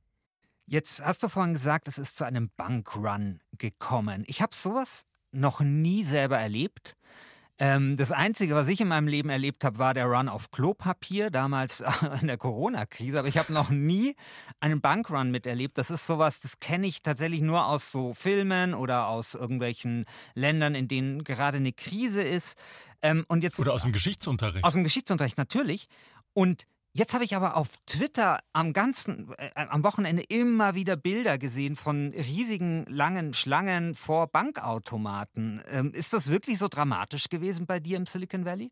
Jetzt 0.66 1.04
hast 1.04 1.22
du 1.22 1.28
vorhin 1.28 1.52
gesagt, 1.52 1.88
es 1.88 1.98
ist 1.98 2.16
zu 2.16 2.24
einem 2.24 2.50
Bankrun 2.56 3.40
gekommen. 3.58 4.24
Ich 4.28 4.40
habe 4.40 4.54
sowas 4.54 5.04
noch 5.30 5.60
nie 5.60 6.04
selber 6.04 6.38
erlebt. 6.38 6.96
Ähm, 7.58 7.96
das 7.96 8.10
Einzige, 8.10 8.54
was 8.56 8.66
ich 8.66 8.80
in 8.80 8.88
meinem 8.88 9.06
Leben 9.06 9.30
erlebt 9.30 9.64
habe, 9.64 9.78
war 9.78 9.94
der 9.94 10.06
Run 10.06 10.28
auf 10.28 10.50
Klopapier, 10.50 11.30
damals 11.30 11.84
in 12.20 12.26
der 12.26 12.36
Corona-Krise. 12.36 13.18
Aber 13.18 13.28
ich 13.28 13.38
habe 13.38 13.52
noch 13.52 13.70
nie 13.70 14.16
einen 14.60 14.80
Bankrun 14.80 15.30
miterlebt. 15.30 15.78
Das 15.78 15.90
ist 15.90 16.06
sowas, 16.06 16.40
das 16.40 16.58
kenne 16.58 16.86
ich 16.86 17.02
tatsächlich 17.02 17.42
nur 17.42 17.66
aus 17.66 17.92
so 17.92 18.12
Filmen 18.12 18.74
oder 18.74 19.06
aus 19.06 19.34
irgendwelchen 19.34 20.04
Ländern, 20.34 20.74
in 20.74 20.88
denen 20.88 21.22
gerade 21.22 21.58
eine 21.58 21.72
Krise 21.72 22.22
ist. 22.22 22.58
Ähm, 23.02 23.24
und 23.28 23.44
jetzt, 23.44 23.60
oder 23.60 23.72
aus 23.72 23.82
dem 23.82 23.92
Geschichtsunterricht. 23.92 24.64
Aus 24.64 24.72
dem 24.72 24.82
Geschichtsunterricht, 24.82 25.38
natürlich. 25.38 25.86
Und 26.32 26.66
Jetzt 26.96 27.12
habe 27.12 27.24
ich 27.24 27.34
aber 27.34 27.56
auf 27.56 27.76
Twitter 27.86 28.38
am 28.52 28.72
ganzen, 28.72 29.34
äh, 29.36 29.50
am 29.56 29.82
Wochenende 29.82 30.22
immer 30.22 30.76
wieder 30.76 30.94
Bilder 30.94 31.38
gesehen 31.38 31.74
von 31.74 32.14
riesigen 32.14 32.86
langen 32.86 33.34
Schlangen 33.34 33.96
vor 33.96 34.28
Bankautomaten. 34.28 35.60
Ähm, 35.68 35.92
ist 35.92 36.12
das 36.12 36.30
wirklich 36.30 36.58
so 36.58 36.68
dramatisch 36.68 37.28
gewesen 37.28 37.66
bei 37.66 37.80
dir 37.80 37.96
im 37.96 38.06
Silicon 38.06 38.44
Valley? 38.44 38.70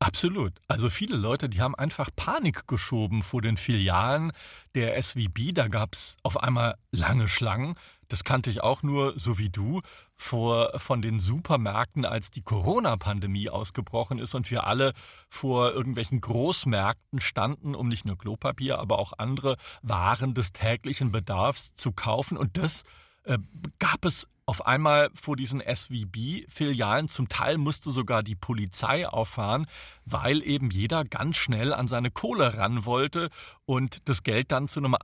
Absolut. 0.00 0.54
Also 0.66 0.90
viele 0.90 1.16
Leute, 1.16 1.48
die 1.48 1.60
haben 1.60 1.76
einfach 1.76 2.10
Panik 2.16 2.66
geschoben 2.66 3.22
vor 3.22 3.42
den 3.42 3.56
Filialen 3.56 4.32
der 4.74 5.00
SVB. 5.00 5.52
Da 5.52 5.68
gab 5.68 5.94
es 5.94 6.16
auf 6.24 6.42
einmal 6.42 6.74
lange 6.90 7.28
Schlangen. 7.28 7.74
Das 8.08 8.24
kannte 8.24 8.50
ich 8.50 8.62
auch 8.62 8.82
nur, 8.82 9.18
so 9.18 9.38
wie 9.38 9.50
du, 9.50 9.80
vor, 10.16 10.72
von 10.78 11.02
den 11.02 11.20
Supermärkten, 11.20 12.04
als 12.04 12.30
die 12.30 12.42
Corona-Pandemie 12.42 13.50
ausgebrochen 13.50 14.18
ist 14.18 14.34
und 14.34 14.50
wir 14.50 14.66
alle 14.66 14.92
vor 15.28 15.72
irgendwelchen 15.72 16.20
Großmärkten 16.20 17.20
standen, 17.20 17.74
um 17.74 17.88
nicht 17.88 18.04
nur 18.04 18.18
Klopapier, 18.18 18.78
aber 18.78 18.98
auch 18.98 19.12
andere 19.18 19.56
Waren 19.82 20.34
des 20.34 20.52
täglichen 20.52 21.12
Bedarfs 21.12 21.74
zu 21.74 21.92
kaufen. 21.92 22.36
Und 22.36 22.56
das 22.56 22.84
äh, 23.24 23.38
gab 23.78 24.04
es 24.04 24.26
auf 24.48 24.64
einmal 24.66 25.10
vor 25.12 25.36
diesen 25.36 25.60
SVB-Filialen. 25.60 27.10
Zum 27.10 27.28
Teil 27.28 27.58
musste 27.58 27.90
sogar 27.90 28.22
die 28.22 28.34
Polizei 28.34 29.06
auffahren, 29.06 29.66
weil 30.06 30.42
eben 30.42 30.70
jeder 30.70 31.04
ganz 31.04 31.36
schnell 31.36 31.74
an 31.74 31.86
seine 31.86 32.10
Kohle 32.10 32.56
ran 32.56 32.86
wollte 32.86 33.28
und 33.66 34.08
das 34.08 34.22
Geld 34.22 34.50
dann 34.50 34.66
zu 34.66 34.80
einem 34.80 34.96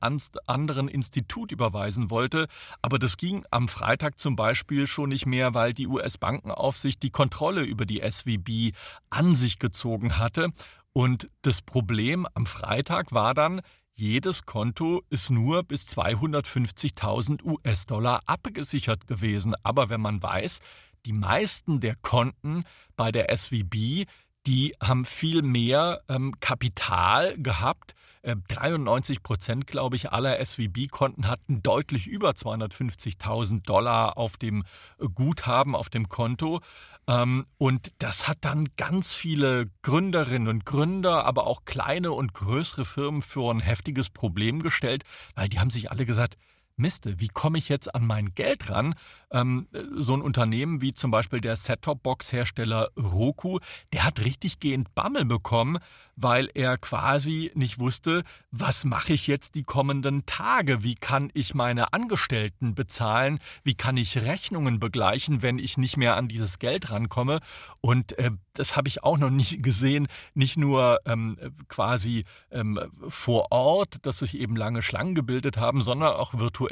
anderen 0.46 0.88
Institut 0.88 1.52
überweisen 1.52 2.08
wollte. 2.08 2.46
Aber 2.80 2.98
das 2.98 3.18
ging 3.18 3.44
am 3.50 3.68
Freitag 3.68 4.18
zum 4.18 4.34
Beispiel 4.34 4.86
schon 4.86 5.10
nicht 5.10 5.26
mehr, 5.26 5.52
weil 5.52 5.74
die 5.74 5.88
US-Bankenaufsicht 5.88 7.02
die 7.02 7.10
Kontrolle 7.10 7.64
über 7.64 7.84
die 7.84 8.00
SVB 8.00 8.74
an 9.10 9.34
sich 9.34 9.58
gezogen 9.58 10.18
hatte. 10.18 10.52
Und 10.94 11.28
das 11.42 11.60
Problem 11.60 12.26
am 12.32 12.46
Freitag 12.46 13.12
war 13.12 13.34
dann, 13.34 13.60
jedes 13.96 14.44
Konto 14.44 15.02
ist 15.08 15.30
nur 15.30 15.62
bis 15.62 15.86
250.000 15.88 17.44
US-Dollar 17.44 18.22
abgesichert 18.26 19.06
gewesen. 19.06 19.54
Aber 19.62 19.88
wenn 19.88 20.00
man 20.00 20.22
weiß, 20.22 20.60
die 21.06 21.12
meisten 21.12 21.80
der 21.80 21.94
Konten 21.96 22.64
bei 22.96 23.12
der 23.12 23.34
SVB, 23.36 24.06
die 24.46 24.74
haben 24.82 25.04
viel 25.04 25.42
mehr 25.42 26.02
ähm, 26.08 26.34
Kapital 26.40 27.36
gehabt. 27.38 27.94
Äh, 28.22 28.36
93 28.48 29.22
Prozent, 29.22 29.66
glaube 29.66 29.96
ich, 29.96 30.12
aller 30.12 30.44
SVB-Konten 30.44 31.28
hatten 31.28 31.62
deutlich 31.62 32.06
über 32.06 32.30
250.000 32.30 33.64
Dollar 33.64 34.16
auf 34.16 34.36
dem 34.36 34.64
äh, 34.98 35.06
Guthaben, 35.14 35.74
auf 35.74 35.90
dem 35.90 36.08
Konto. 36.08 36.60
Ähm, 37.06 37.44
und 37.58 37.92
das 37.98 38.28
hat 38.28 38.38
dann 38.42 38.68
ganz 38.76 39.14
viele 39.14 39.70
Gründerinnen 39.82 40.48
und 40.48 40.64
Gründer, 40.64 41.24
aber 41.26 41.46
auch 41.46 41.64
kleine 41.64 42.12
und 42.12 42.32
größere 42.34 42.84
Firmen 42.84 43.22
für 43.22 43.50
ein 43.50 43.60
heftiges 43.60 44.08
Problem 44.08 44.62
gestellt, 44.62 45.04
weil 45.34 45.48
die 45.48 45.60
haben 45.60 45.70
sich 45.70 45.90
alle 45.90 46.06
gesagt, 46.06 46.36
Miste, 46.76 47.20
wie 47.20 47.28
komme 47.28 47.58
ich 47.58 47.68
jetzt 47.68 47.94
an 47.94 48.04
mein 48.04 48.34
Geld 48.34 48.68
ran? 48.68 48.94
Ähm, 49.30 49.68
so 49.96 50.14
ein 50.14 50.22
Unternehmen 50.22 50.80
wie 50.80 50.92
zum 50.92 51.10
Beispiel 51.12 51.40
der 51.40 51.54
Set-Top-Box-Hersteller 51.54 52.90
Roku, 52.96 53.60
der 53.92 54.04
hat 54.04 54.24
richtig 54.24 54.58
gehend 54.58 54.94
Bammel 54.94 55.24
bekommen, 55.24 55.78
weil 56.16 56.48
er 56.54 56.76
quasi 56.78 57.52
nicht 57.54 57.78
wusste, 57.78 58.24
was 58.50 58.84
mache 58.84 59.12
ich 59.12 59.26
jetzt 59.26 59.54
die 59.54 59.62
kommenden 59.62 60.26
Tage? 60.26 60.82
Wie 60.82 60.94
kann 60.96 61.30
ich 61.34 61.54
meine 61.54 61.92
Angestellten 61.92 62.74
bezahlen? 62.74 63.38
Wie 63.62 63.74
kann 63.74 63.96
ich 63.96 64.24
Rechnungen 64.24 64.80
begleichen, 64.80 65.42
wenn 65.42 65.58
ich 65.58 65.78
nicht 65.78 65.96
mehr 65.96 66.16
an 66.16 66.28
dieses 66.28 66.58
Geld 66.58 66.90
rankomme? 66.90 67.40
Und 67.80 68.18
äh, 68.18 68.32
das 68.52 68.76
habe 68.76 68.88
ich 68.88 69.02
auch 69.04 69.18
noch 69.18 69.30
nicht 69.30 69.62
gesehen, 69.62 70.08
nicht 70.34 70.56
nur 70.56 71.00
ähm, 71.06 71.36
quasi 71.68 72.24
ähm, 72.50 72.80
vor 73.08 73.52
Ort, 73.52 74.06
dass 74.06 74.18
sich 74.18 74.38
eben 74.38 74.56
lange 74.56 74.82
Schlangen 74.82 75.14
gebildet 75.14 75.56
haben, 75.56 75.80
sondern 75.80 76.14
auch 76.14 76.34
virtuell 76.34 76.63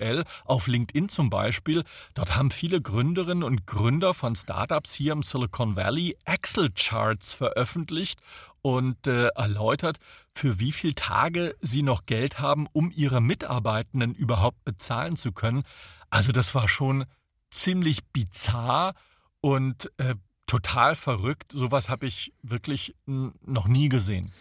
auf 0.45 0.67
LinkedIn 0.67 1.09
zum 1.09 1.31
Beispiel. 1.31 1.85
Dort 2.15 2.37
haben 2.37 2.51
viele 2.51 2.81
Gründerinnen 2.81 3.43
und 3.43 3.67
Gründer 3.67 4.15
von 4.15 4.35
Startups 4.35 4.93
hier 4.95 5.13
im 5.13 5.23
Silicon 5.23 5.77
Valley 5.77 6.17
Excel-Charts 6.25 7.35
veröffentlicht 7.35 8.21
und 8.63 9.07
äh, 9.07 9.29
erläutert, 9.29 9.99
für 10.35 10.61
wie 10.61 10.73
viele 10.73 10.95
Tage 10.95 11.57
sie 11.61 11.83
noch 11.83 12.07
Geld 12.07 12.39
haben, 12.39 12.67
um 12.73 12.91
ihre 12.91 13.21
Mitarbeitenden 13.21 14.15
überhaupt 14.15 14.65
bezahlen 14.65 15.17
zu 15.17 15.33
können. 15.33 15.65
Also 16.11 16.33
das 16.33 16.55
war 16.55 16.69
schon 16.69 17.05
ziemlich 17.51 18.05
bizarr 18.07 18.95
und 19.41 19.91
äh, 19.99 20.15
total 20.47 20.95
verrückt. 20.95 21.53
Sowas 21.53 21.89
habe 21.89 22.07
ich 22.07 22.33
wirklich 22.43 22.95
noch 23.07 23.69
nie 23.69 23.89
gesehen. 23.89 24.33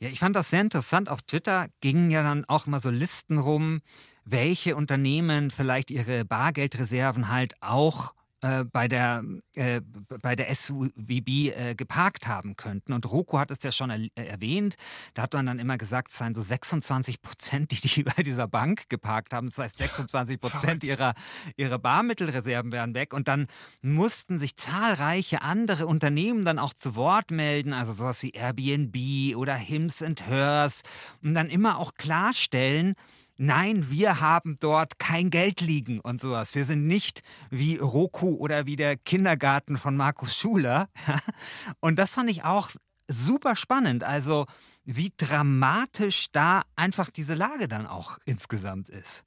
Ja, 0.00 0.08
ich 0.08 0.18
fand 0.18 0.34
das 0.34 0.50
sehr 0.50 0.62
interessant. 0.62 1.10
Auf 1.10 1.22
Twitter 1.22 1.68
gingen 1.80 2.10
ja 2.10 2.22
dann 2.22 2.44
auch 2.46 2.66
mal 2.66 2.80
so 2.80 2.90
Listen 2.90 3.38
rum, 3.38 3.82
welche 4.24 4.76
Unternehmen 4.76 5.50
vielleicht 5.50 5.90
ihre 5.90 6.24
Bargeldreserven 6.24 7.28
halt 7.28 7.54
auch 7.60 8.14
äh, 8.42 8.64
bei 8.64 8.88
der, 8.88 9.22
äh, 9.54 9.82
bei 10.22 10.34
der 10.34 10.54
SUVB 10.54 11.28
äh, 11.28 11.74
geparkt 11.74 12.26
haben 12.26 12.56
könnten. 12.56 12.94
Und 12.94 13.10
Roku 13.10 13.38
hat 13.38 13.50
es 13.50 13.62
ja 13.62 13.70
schon 13.70 13.90
er 13.90 13.98
äh, 13.98 14.28
erwähnt. 14.28 14.76
Da 15.12 15.22
hat 15.22 15.34
man 15.34 15.44
dann 15.44 15.58
immer 15.58 15.76
gesagt, 15.76 16.10
es 16.10 16.16
seien 16.16 16.34
so 16.34 16.40
26 16.40 17.20
Prozent, 17.20 17.70
die 17.70 17.76
die 17.76 18.02
bei 18.02 18.22
dieser 18.22 18.48
Bank 18.48 18.88
geparkt 18.88 19.34
haben. 19.34 19.50
Das 19.50 19.58
heißt, 19.58 19.78
26 20.06 20.40
Prozent 20.40 20.84
ihrer, 20.84 21.12
ihrer 21.58 21.78
Barmittelreserven 21.78 22.72
wären 22.72 22.94
weg. 22.94 23.12
Und 23.12 23.28
dann 23.28 23.46
mussten 23.82 24.38
sich 24.38 24.56
zahlreiche 24.56 25.42
andere 25.42 25.86
Unternehmen 25.86 26.42
dann 26.42 26.58
auch 26.58 26.72
zu 26.72 26.94
Wort 26.94 27.30
melden, 27.30 27.74
also 27.74 27.92
sowas 27.92 28.22
wie 28.22 28.30
Airbnb 28.30 29.36
oder 29.36 29.54
Hims 29.54 30.00
Hers, 30.26 30.80
und 31.22 31.34
dann 31.34 31.50
immer 31.50 31.78
auch 31.78 31.92
klarstellen, 31.94 32.94
nein, 33.40 33.86
wir 33.90 34.20
haben 34.20 34.56
dort 34.60 34.98
kein 34.98 35.30
Geld 35.30 35.60
liegen 35.60 35.98
und 36.00 36.20
sowas. 36.20 36.54
Wir 36.54 36.66
sind 36.66 36.86
nicht 36.86 37.22
wie 37.48 37.76
Roku 37.76 38.36
oder 38.36 38.66
wie 38.66 38.76
der 38.76 38.96
Kindergarten 38.96 39.78
von 39.78 39.96
Markus 39.96 40.36
Schuler. 40.36 40.88
Und 41.80 41.98
das 41.98 42.10
fand 42.10 42.30
ich 42.30 42.44
auch 42.44 42.70
super 43.08 43.56
spannend. 43.56 44.04
Also 44.04 44.46
wie 44.84 45.12
dramatisch 45.16 46.26
da 46.32 46.62
einfach 46.76 47.10
diese 47.10 47.34
Lage 47.34 47.66
dann 47.66 47.86
auch 47.86 48.18
insgesamt 48.26 48.88
ist. 48.88 49.24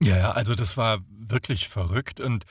Ja, 0.00 0.32
also 0.32 0.54
das 0.54 0.76
war 0.76 0.98
wirklich 1.08 1.68
verrückt 1.68 2.18
und 2.18 2.44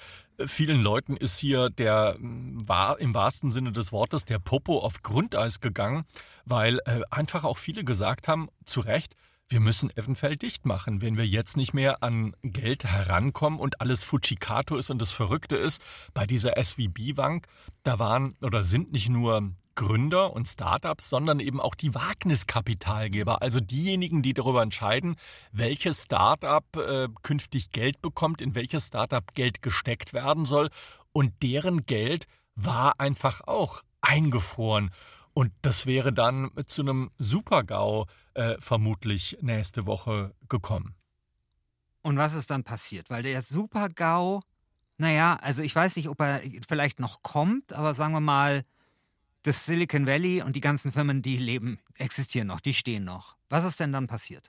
vielen 0.46 0.82
Leuten 0.82 1.18
ist 1.18 1.38
hier 1.38 1.70
der 1.70 2.16
war 2.20 2.98
im 3.00 3.14
wahrsten 3.14 3.52
Sinne 3.52 3.74
des 3.74 3.92
Wortes 3.92 4.24
der 4.24 4.40
Popo 4.40 4.80
auf 4.80 5.02
Grundeis 5.02 5.60
gegangen, 5.60 6.06
weil 6.46 6.80
äh, 6.86 7.02
einfach 7.10 7.44
auch 7.44 7.58
viele 7.58 7.84
gesagt 7.84 8.30
haben, 8.30 8.48
zu 8.64 8.80
Recht, 8.80 9.18
wir 9.52 9.60
müssen 9.60 9.90
eventuell 9.98 10.38
dicht 10.38 10.66
machen, 10.66 11.02
wenn 11.02 11.18
wir 11.18 11.28
jetzt 11.28 11.58
nicht 11.58 11.74
mehr 11.74 12.02
an 12.04 12.34
Geld 12.42 12.86
herankommen 12.86 13.60
und 13.60 13.82
alles 13.82 14.04
Fujikato 14.04 14.78
ist 14.78 14.90
und 14.90 15.02
das 15.02 15.12
Verrückte 15.12 15.58
ist, 15.58 15.82
bei 16.14 16.26
dieser 16.26 16.54
SVB-Bank, 16.62 17.48
da 17.84 18.00
waren 18.00 18.36
oder 18.42 18.64
sind 18.64 18.94
nicht 18.94 19.10
nur 19.10 19.52
Gründer 19.76 20.34
und 20.34 20.48
Startups, 20.48 21.10
sondern 21.10 21.42
eben 21.42 21.60
auch 21.60 21.76
die 21.76 21.94
Wagniskapitalgeber, 21.94 23.42
also 23.42 23.60
diejenigen, 23.60 24.22
die 24.22 24.34
darüber 24.34 24.62
entscheiden, 24.62 25.16
welches 25.52 26.04
Startup 26.04 26.66
äh, 26.78 27.10
künftig 27.22 27.72
Geld 27.72 28.02
bekommt, 28.02 28.42
in 28.42 28.56
welches 28.56 28.88
Startup 28.88 29.34
Geld 29.34 29.62
gesteckt 29.62 30.14
werden 30.14 30.46
soll 30.46 30.70
und 31.12 31.34
deren 31.44 31.86
Geld 31.86 32.26
war 32.56 33.00
einfach 33.00 33.42
auch 33.42 33.82
eingefroren. 34.00 34.92
Und 35.34 35.52
das 35.62 35.86
wäre 35.86 36.12
dann 36.12 36.52
zu 36.68 36.82
einem 36.82 37.12
Supergau 37.18 38.08
äh, 38.34 38.56
vermutlich 38.60 39.38
nächste 39.42 39.88
Woche 39.88 40.36
gekommen. 40.50 40.96
Und 42.02 42.18
was 42.18 42.34
ist 42.34 42.50
dann 42.50 42.64
passiert? 42.64 43.10
Weil 43.10 43.24
der 43.24 43.42
Supergau, 43.42 44.42
naja, 44.98 45.38
also 45.42 45.62
ich 45.62 45.76
weiß 45.76 45.96
nicht, 45.96 46.10
ob 46.10 46.20
er 46.20 46.42
vielleicht 46.68 47.00
noch 47.00 47.22
kommt, 47.22 47.74
aber 47.74 47.96
sagen 47.96 48.14
wir 48.14 48.20
mal, 48.20 48.64
das 49.44 49.66
Silicon 49.66 50.06
Valley 50.06 50.42
und 50.42 50.56
die 50.56 50.62
ganzen 50.62 50.92
Firmen, 50.92 51.22
die 51.22 51.38
leben, 51.38 51.80
existieren 51.96 52.48
noch, 52.48 52.60
die 52.60 52.74
stehen 52.74 53.04
noch. 53.04 53.36
Was 53.50 53.66
ist 53.66 53.80
denn 53.80 53.92
dann 53.92 54.08
passiert? 54.08 54.46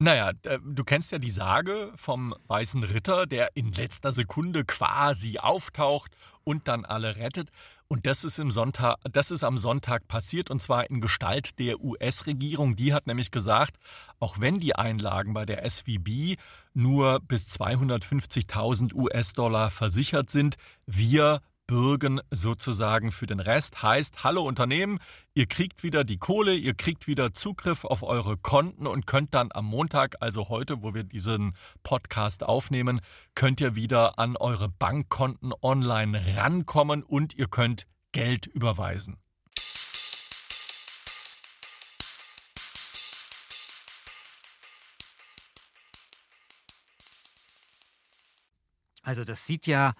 Naja, 0.00 0.30
du 0.32 0.84
kennst 0.84 1.10
ja 1.10 1.18
die 1.18 1.30
Sage 1.30 1.90
vom 1.96 2.32
weißen 2.46 2.84
Ritter, 2.84 3.26
der 3.26 3.56
in 3.56 3.72
letzter 3.72 4.12
Sekunde 4.12 4.64
quasi 4.64 5.38
auftaucht 5.38 6.12
und 6.44 6.68
dann 6.68 6.84
alle 6.84 7.16
rettet. 7.16 7.50
Und 7.88 8.06
das 8.06 8.22
ist, 8.22 8.38
im 8.38 8.52
Sonntag, 8.52 8.98
das 9.10 9.32
ist 9.32 9.42
am 9.42 9.56
Sonntag 9.56 10.06
passiert 10.06 10.50
und 10.50 10.62
zwar 10.62 10.88
in 10.88 11.00
Gestalt 11.00 11.58
der 11.58 11.80
US-Regierung. 11.80 12.76
Die 12.76 12.94
hat 12.94 13.08
nämlich 13.08 13.32
gesagt, 13.32 13.76
auch 14.20 14.38
wenn 14.38 14.60
die 14.60 14.76
Einlagen 14.76 15.34
bei 15.34 15.44
der 15.44 15.68
SVB 15.68 16.38
nur 16.74 17.18
bis 17.18 17.48
250.000 17.58 18.94
US-Dollar 18.94 19.72
versichert 19.72 20.30
sind, 20.30 20.58
wir 20.86 21.40
bürgen 21.68 22.20
sozusagen 22.30 23.12
für 23.12 23.26
den 23.26 23.38
Rest. 23.38 23.82
Heißt, 23.82 24.24
hallo 24.24 24.42
Unternehmen, 24.42 24.98
ihr 25.34 25.46
kriegt 25.46 25.84
wieder 25.84 26.02
die 26.02 26.16
Kohle, 26.16 26.54
ihr 26.54 26.74
kriegt 26.74 27.06
wieder 27.06 27.32
Zugriff 27.34 27.84
auf 27.84 28.02
eure 28.02 28.36
Konten 28.38 28.88
und 28.88 29.06
könnt 29.06 29.34
dann 29.34 29.50
am 29.52 29.66
Montag, 29.66 30.16
also 30.20 30.48
heute, 30.48 30.82
wo 30.82 30.94
wir 30.94 31.04
diesen 31.04 31.54
Podcast 31.84 32.42
aufnehmen, 32.42 33.00
könnt 33.36 33.60
ihr 33.60 33.76
wieder 33.76 34.18
an 34.18 34.36
eure 34.36 34.68
Bankkonten 34.68 35.52
online 35.62 36.36
rankommen 36.36 37.04
und 37.04 37.34
ihr 37.34 37.48
könnt 37.48 37.86
Geld 38.12 38.46
überweisen. 38.46 39.18
Also 49.02 49.24
das 49.24 49.46
sieht 49.46 49.66
ja 49.66 49.92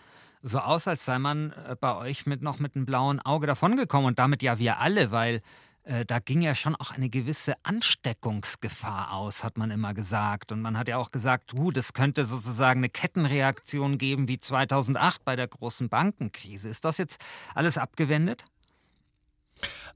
so 0.43 0.59
aus, 0.59 0.89
als 0.89 1.05
sei 1.05 1.19
man 1.19 1.53
äh, 1.53 1.77
bei 1.81 1.97
euch 1.97 2.27
mit 2.27 2.43
noch 2.43 2.59
mit 2.59 2.77
einem 2.77 2.87
blauen 2.87 3.21
Auge 3.21 3.47
davongekommen 3.47 4.07
und 4.07 4.19
damit 4.19 4.43
ja 4.43 4.59
wir 4.59 4.79
alle, 4.79 5.11
weil 5.11 5.41
äh, 5.89 6.05
da 6.05 6.19
ging 6.19 6.43
ja 6.43 6.55
schon 6.55 6.77
auch 6.77 6.91
eine 6.91 7.09
gewisse 7.09 7.55
Ansteckungsgefahr 7.63 9.13
aus, 9.13 9.43
hat 9.43 9.57
man 9.57 9.71
immer 9.71 9.95
gesagt. 9.95 10.53
Und 10.53 10.61
man 10.61 10.77
hat 10.77 10.89
ja 10.89 10.99
auch 10.99 11.11
gesagt, 11.11 11.55
uh, 11.55 11.71
das 11.71 11.95
könnte 11.95 12.27
sozusagen 12.27 12.81
eine 12.81 12.91
Kettenreaktion 12.91 13.97
geben 13.97 14.29
wie 14.29 14.39
2008 14.39 15.25
bei 15.25 15.35
der 15.35 15.49
großen 15.49 15.89
Bankenkrise. 15.89 16.69
Ist 16.69 16.85
das 16.85 16.99
jetzt 16.99 17.21
alles 17.55 17.79
abgewendet? 17.79 18.45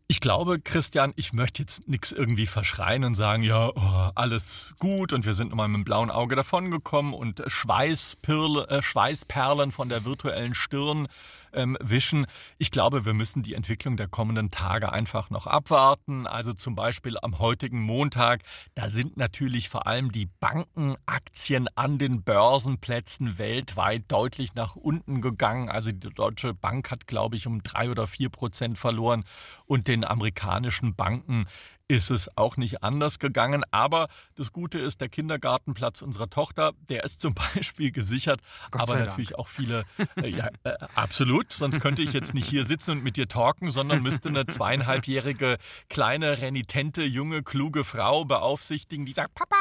Ich 0.08 0.20
glaube, 0.20 0.60
Christian, 0.60 1.12
ich 1.16 1.32
möchte 1.32 1.62
jetzt 1.62 1.88
nichts 1.88 2.12
irgendwie 2.12 2.46
verschreien 2.46 3.04
und 3.04 3.14
sagen, 3.14 3.42
ja, 3.42 3.70
oh, 3.74 4.10
alles 4.14 4.74
gut 4.78 5.12
und 5.12 5.24
wir 5.24 5.34
sind 5.34 5.50
nochmal 5.50 5.66
mit 5.68 5.78
dem 5.78 5.84
blauen 5.84 6.10
Auge 6.10 6.36
davongekommen 6.36 7.14
und 7.14 7.40
äh, 7.40 7.48
Schweißperlen 7.48 9.72
von 9.72 9.88
der 9.88 10.04
virtuellen 10.04 10.54
Stirn 10.54 11.08
ähm, 11.54 11.76
wischen. 11.80 12.26
Ich 12.58 12.70
glaube, 12.70 13.04
wir 13.04 13.14
müssen 13.14 13.42
die 13.42 13.54
Entwicklung 13.54 13.96
der 13.96 14.08
kommenden 14.08 14.50
Tage 14.50 14.92
einfach 14.92 15.30
noch 15.30 15.46
abwarten. 15.46 16.26
Also 16.26 16.52
zum 16.52 16.74
Beispiel 16.74 17.16
am 17.20 17.38
heutigen 17.38 17.80
Montag, 17.80 18.42
da 18.74 18.88
sind 18.88 19.16
natürlich 19.16 19.68
vor 19.68 19.86
allem 19.86 20.12
die 20.12 20.26
Bankenaktien 20.40 21.68
an 21.74 21.98
den 21.98 22.22
Börsenplätzen 22.22 23.38
weltweit 23.38 24.04
deutlich 24.08 24.54
nach 24.54 24.76
unten 24.76 25.20
gegangen. 25.20 25.68
Also 25.68 25.92
die 25.92 26.10
Deutsche 26.10 26.54
Bank 26.54 26.90
hat, 26.90 27.06
glaube 27.06 27.36
ich, 27.36 27.46
um 27.46 27.62
drei 27.62 27.90
oder 27.90 28.06
vier 28.06 28.28
Prozent 28.28 28.78
verloren 28.78 29.24
und 29.66 29.88
den 29.88 30.04
amerikanischen 30.04 30.94
Banken 30.94 31.46
ist 31.92 32.10
es 32.10 32.34
auch 32.38 32.56
nicht 32.56 32.82
anders 32.82 33.18
gegangen. 33.18 33.64
Aber 33.70 34.08
das 34.34 34.50
Gute 34.50 34.78
ist, 34.78 35.02
der 35.02 35.10
Kindergartenplatz 35.10 36.00
unserer 36.00 36.30
Tochter, 36.30 36.72
der 36.88 37.04
ist 37.04 37.20
zum 37.20 37.34
Beispiel 37.54 37.92
gesichert. 37.92 38.40
Aber 38.70 38.98
natürlich 38.98 39.30
Dank. 39.30 39.40
auch 39.40 39.48
viele, 39.48 39.84
äh, 40.16 40.28
ja, 40.28 40.48
äh, 40.64 40.72
absolut. 40.94 41.52
Sonst 41.52 41.80
könnte 41.80 42.00
ich 42.02 42.14
jetzt 42.14 42.32
nicht 42.32 42.48
hier 42.48 42.64
sitzen 42.64 42.92
und 42.92 43.04
mit 43.04 43.18
dir 43.18 43.28
talken, 43.28 43.70
sondern 43.70 44.02
müsste 44.02 44.30
eine 44.30 44.46
zweieinhalbjährige, 44.46 45.58
kleine, 45.90 46.40
renitente, 46.40 47.02
junge, 47.02 47.42
kluge 47.42 47.84
Frau 47.84 48.24
beaufsichtigen, 48.24 49.04
die 49.04 49.12
sagt, 49.12 49.34
Papa, 49.34 49.56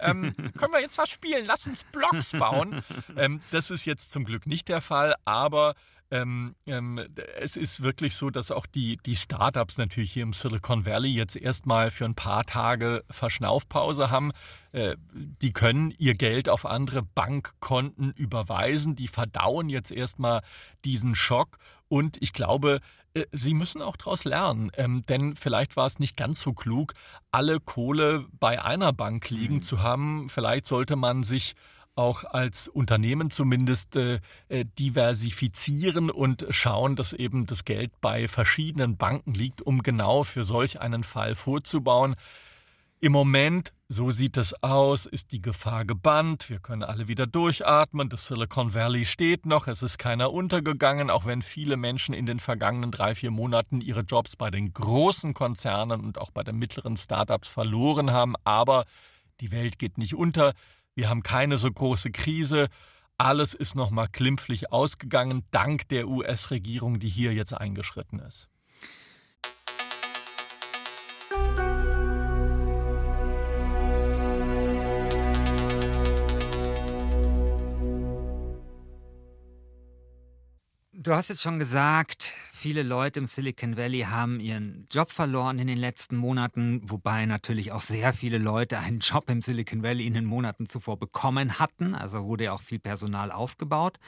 ähm, 0.00 0.34
können 0.56 0.72
wir 0.72 0.80
jetzt 0.80 0.96
was 0.96 1.10
spielen? 1.10 1.44
Lass 1.46 1.66
uns 1.66 1.84
Blocks 1.84 2.32
bauen. 2.32 2.82
Ähm, 3.16 3.42
das 3.50 3.70
ist 3.70 3.84
jetzt 3.84 4.12
zum 4.12 4.24
Glück 4.24 4.46
nicht 4.46 4.68
der 4.68 4.80
Fall, 4.80 5.14
aber 5.24 5.74
ähm, 6.10 6.54
ähm, 6.66 7.00
es 7.40 7.56
ist 7.56 7.82
wirklich 7.82 8.14
so, 8.14 8.30
dass 8.30 8.52
auch 8.52 8.66
die, 8.66 8.96
die 9.04 9.16
Startups 9.16 9.76
natürlich 9.78 10.12
hier 10.12 10.22
im 10.22 10.32
Silicon 10.32 10.86
Valley 10.86 11.10
jetzt 11.10 11.36
erstmal 11.36 11.90
für 11.90 12.04
ein 12.04 12.14
paar 12.14 12.44
Tage 12.44 13.04
Verschnaufpause 13.10 14.10
haben. 14.10 14.30
Äh, 14.72 14.96
die 15.12 15.52
können 15.52 15.92
ihr 15.98 16.14
Geld 16.14 16.48
auf 16.48 16.64
andere 16.64 17.02
Bankkonten 17.02 18.12
überweisen. 18.12 18.94
Die 18.94 19.08
verdauen 19.08 19.68
jetzt 19.68 19.90
erstmal 19.90 20.42
diesen 20.84 21.16
Schock. 21.16 21.58
Und 21.88 22.16
ich 22.20 22.32
glaube, 22.32 22.80
äh, 23.14 23.24
Sie 23.32 23.54
müssen 23.54 23.82
auch 23.82 23.96
daraus 23.96 24.24
lernen, 24.24 24.70
ähm, 24.76 25.02
denn 25.08 25.34
vielleicht 25.34 25.76
war 25.76 25.86
es 25.86 25.98
nicht 25.98 26.16
ganz 26.16 26.40
so 26.40 26.52
klug, 26.52 26.94
alle 27.32 27.58
Kohle 27.58 28.26
bei 28.38 28.64
einer 28.64 28.92
Bank 28.92 29.30
liegen 29.30 29.56
mhm. 29.56 29.62
zu 29.62 29.82
haben. 29.82 30.28
Vielleicht 30.28 30.66
sollte 30.66 30.94
man 30.94 31.24
sich 31.24 31.54
auch 31.96 32.24
als 32.24 32.68
Unternehmen 32.68 33.30
zumindest 33.30 33.96
äh, 33.96 34.20
äh, 34.48 34.64
diversifizieren 34.78 36.10
und 36.10 36.46
schauen, 36.50 36.94
dass 36.94 37.12
eben 37.12 37.46
das 37.46 37.64
Geld 37.64 37.90
bei 38.00 38.28
verschiedenen 38.28 38.96
Banken 38.96 39.34
liegt, 39.34 39.62
um 39.62 39.82
genau 39.82 40.22
für 40.22 40.44
solch 40.44 40.80
einen 40.80 41.02
Fall 41.02 41.34
vorzubauen. 41.34 42.14
Im 42.98 43.12
Moment, 43.12 43.72
so 43.88 44.10
sieht 44.10 44.36
es 44.36 44.62
aus, 44.62 45.04
ist 45.04 45.32
die 45.32 45.42
Gefahr 45.42 45.84
gebannt. 45.84 46.48
Wir 46.48 46.60
können 46.60 46.82
alle 46.82 47.08
wieder 47.08 47.26
durchatmen. 47.26 48.08
Das 48.08 48.26
Silicon 48.26 48.74
Valley 48.74 49.04
steht 49.04 49.44
noch. 49.44 49.68
Es 49.68 49.82
ist 49.82 49.98
keiner 49.98 50.32
untergegangen, 50.32 51.10
auch 51.10 51.26
wenn 51.26 51.42
viele 51.42 51.76
Menschen 51.76 52.14
in 52.14 52.24
den 52.24 52.40
vergangenen 52.40 52.90
drei, 52.90 53.14
vier 53.14 53.30
Monaten 53.30 53.82
ihre 53.82 54.00
Jobs 54.00 54.36
bei 54.36 54.50
den 54.50 54.72
großen 54.72 55.34
Konzernen 55.34 56.00
und 56.00 56.18
auch 56.18 56.30
bei 56.30 56.42
den 56.42 56.56
mittleren 56.56 56.96
Startups 56.96 57.50
verloren 57.50 58.12
haben. 58.12 58.34
Aber 58.44 58.86
die 59.40 59.52
Welt 59.52 59.78
geht 59.78 59.98
nicht 59.98 60.14
unter. 60.14 60.54
Wir 60.96 61.10
haben 61.10 61.22
keine 61.22 61.58
so 61.58 61.70
große 61.70 62.10
Krise. 62.10 62.68
Alles 63.18 63.52
ist 63.52 63.76
nochmal 63.76 64.08
glimpflich 64.10 64.72
ausgegangen, 64.72 65.44
dank 65.50 65.88
der 65.88 66.08
US-Regierung, 66.08 66.98
die 66.98 67.08
hier 67.08 67.34
jetzt 67.34 67.52
eingeschritten 67.52 68.18
ist. 68.18 68.48
Du 81.06 81.14
hast 81.14 81.28
jetzt 81.28 81.42
schon 81.42 81.60
gesagt, 81.60 82.34
viele 82.52 82.82
Leute 82.82 83.20
im 83.20 83.26
Silicon 83.26 83.76
Valley 83.76 84.00
haben 84.00 84.40
ihren 84.40 84.88
Job 84.90 85.12
verloren 85.12 85.60
in 85.60 85.68
den 85.68 85.78
letzten 85.78 86.16
Monaten, 86.16 86.80
wobei 86.82 87.26
natürlich 87.26 87.70
auch 87.70 87.82
sehr 87.82 88.12
viele 88.12 88.38
Leute 88.38 88.80
einen 88.80 88.98
Job 88.98 89.30
im 89.30 89.40
Silicon 89.40 89.84
Valley 89.84 90.04
in 90.04 90.14
den 90.14 90.24
Monaten 90.24 90.66
zuvor 90.66 90.98
bekommen 90.98 91.60
hatten. 91.60 91.94
Also 91.94 92.24
wurde 92.24 92.44
ja 92.44 92.52
auch 92.54 92.60
viel 92.60 92.80
Personal 92.80 93.30
aufgebaut. 93.30 94.00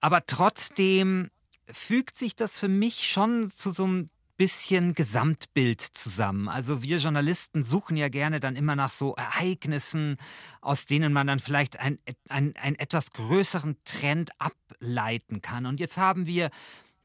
Aber 0.00 0.26
trotzdem 0.26 1.30
fügt 1.70 2.18
sich 2.18 2.34
das 2.34 2.58
für 2.58 2.66
mich 2.66 3.08
schon 3.08 3.52
zu 3.52 3.70
so 3.70 3.84
einem 3.84 4.10
bisschen 4.38 4.94
Gesamtbild 4.94 5.80
zusammen. 5.80 6.48
Also 6.48 6.82
wir 6.82 6.98
Journalisten 6.98 7.64
suchen 7.64 7.96
ja 7.96 8.08
gerne 8.08 8.40
dann 8.40 8.56
immer 8.56 8.76
nach 8.76 8.92
so 8.92 9.14
Ereignissen, 9.16 10.16
aus 10.60 10.86
denen 10.86 11.12
man 11.12 11.26
dann 11.26 11.40
vielleicht 11.40 11.78
einen 11.80 11.98
ein 12.28 12.74
etwas 12.76 13.10
größeren 13.10 13.76
Trend 13.84 14.30
ableiten 14.38 15.42
kann. 15.42 15.66
Und 15.66 15.80
jetzt 15.80 15.98
haben 15.98 16.26
wir 16.26 16.50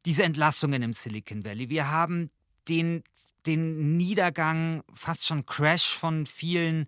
diese 0.05 0.23
Entlassungen 0.23 0.83
im 0.83 0.93
Silicon 0.93 1.43
Valley. 1.43 1.69
Wir 1.69 1.89
haben 1.89 2.29
den, 2.67 3.03
den 3.45 3.97
Niedergang, 3.97 4.83
fast 4.93 5.25
schon 5.25 5.45
Crash 5.45 5.97
von 5.97 6.27
vielen 6.27 6.85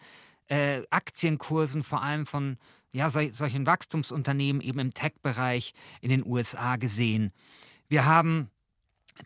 äh, 0.47 0.83
Aktienkursen, 0.91 1.83
vor 1.83 2.03
allem 2.03 2.27
von 2.27 2.57
ja, 2.91 3.09
sol 3.09 3.33
solchen 3.33 3.65
Wachstumsunternehmen 3.65 4.61
eben 4.61 4.79
im 4.79 4.93
Tech-Bereich 4.93 5.73
in 6.01 6.09
den 6.09 6.25
USA 6.25 6.75
gesehen. 6.75 7.31
Wir 7.87 8.05
haben 8.05 8.49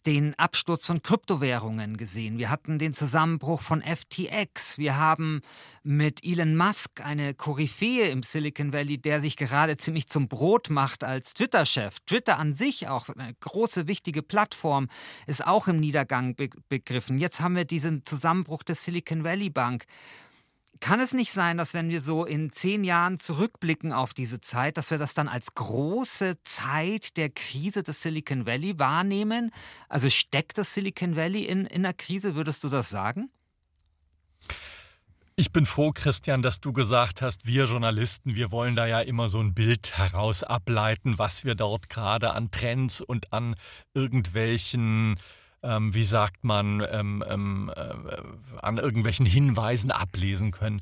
den 0.05 0.37
Absturz 0.37 0.85
von 0.85 1.01
Kryptowährungen 1.01 1.97
gesehen. 1.97 2.37
Wir 2.37 2.49
hatten 2.49 2.79
den 2.79 2.93
Zusammenbruch 2.93 3.61
von 3.61 3.81
FTX. 3.81 4.77
Wir 4.77 4.97
haben 4.97 5.41
mit 5.83 6.23
Elon 6.23 6.55
Musk 6.55 7.01
eine 7.03 7.33
Koryphäe 7.33 8.09
im 8.09 8.23
Silicon 8.23 8.73
Valley, 8.73 8.97
der 8.97 9.21
sich 9.21 9.35
gerade 9.35 9.77
ziemlich 9.77 10.07
zum 10.07 10.27
Brot 10.27 10.69
macht 10.69 11.03
als 11.03 11.33
Twitter-Chef. 11.33 11.99
Twitter 12.05 12.37
an 12.37 12.55
sich 12.55 12.87
auch 12.87 13.09
eine 13.09 13.33
große, 13.39 13.87
wichtige 13.87 14.21
Plattform, 14.21 14.87
ist 15.27 15.45
auch 15.45 15.67
im 15.67 15.79
Niedergang 15.79 16.35
be 16.35 16.49
begriffen. 16.67 17.17
Jetzt 17.17 17.41
haben 17.41 17.55
wir 17.55 17.65
diesen 17.65 18.05
Zusammenbruch 18.05 18.63
der 18.63 18.75
Silicon 18.75 19.23
Valley 19.23 19.49
Bank. 19.49 19.85
Kann 20.79 20.99
es 20.99 21.13
nicht 21.13 21.31
sein, 21.31 21.57
dass 21.57 21.73
wenn 21.73 21.89
wir 21.89 22.01
so 22.01 22.25
in 22.25 22.51
zehn 22.51 22.83
Jahren 22.83 23.19
zurückblicken 23.19 23.91
auf 23.91 24.13
diese 24.13 24.41
Zeit, 24.41 24.77
dass 24.77 24.91
wir 24.91 24.97
das 24.97 25.13
dann 25.13 25.27
als 25.27 25.55
große 25.55 26.37
Zeit 26.43 27.17
der 27.17 27.29
Krise 27.29 27.83
des 27.83 28.01
Silicon 28.01 28.45
Valley 28.45 28.79
wahrnehmen? 28.79 29.51
Also 29.87 30.09
steckt 30.09 30.57
das 30.57 30.73
Silicon 30.73 31.15
Valley 31.15 31.43
in, 31.43 31.65
in 31.65 31.85
einer 31.85 31.93
Krise, 31.93 32.35
würdest 32.35 32.63
du 32.63 32.69
das 32.69 32.89
sagen? 32.89 33.29
Ich 35.39 35.53
bin 35.53 35.65
froh, 35.65 35.93
Christian, 35.93 36.41
dass 36.41 36.59
du 36.59 36.73
gesagt 36.73 37.21
hast, 37.21 37.45
wir 37.45 37.63
Journalisten, 37.63 38.35
wir 38.35 38.51
wollen 38.51 38.75
da 38.75 38.87
ja 38.87 38.99
immer 38.99 39.29
so 39.29 39.39
ein 39.39 39.53
Bild 39.53 39.97
heraus 39.97 40.43
ableiten, 40.43 41.17
was 41.17 41.45
wir 41.45 41.55
dort 41.55 41.87
gerade 41.87 42.33
an 42.33 42.51
Trends 42.51 42.99
und 42.99 43.31
an 43.31 43.55
irgendwelchen 43.93 45.17
ähm, 45.63 45.93
wie 45.93 46.03
sagt 46.03 46.43
man, 46.43 46.85
ähm, 46.89 47.23
ähm, 47.27 47.71
äh, 47.75 47.93
an 48.61 48.77
irgendwelchen 48.77 49.25
Hinweisen 49.25 49.91
ablesen 49.91 50.51
können. 50.51 50.81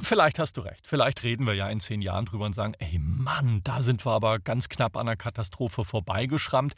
Vielleicht 0.00 0.38
hast 0.38 0.56
du 0.56 0.60
recht. 0.60 0.86
Vielleicht 0.86 1.22
reden 1.24 1.46
wir 1.46 1.54
ja 1.54 1.68
in 1.68 1.80
zehn 1.80 2.00
Jahren 2.00 2.26
drüber 2.26 2.46
und 2.46 2.54
sagen, 2.54 2.74
ey 2.78 2.98
Mann, 2.98 3.60
da 3.64 3.82
sind 3.82 4.04
wir 4.06 4.12
aber 4.12 4.38
ganz 4.38 4.68
knapp 4.68 4.96
an 4.96 5.06
der 5.06 5.16
Katastrophe 5.16 5.84
vorbeigeschrammt. 5.84 6.74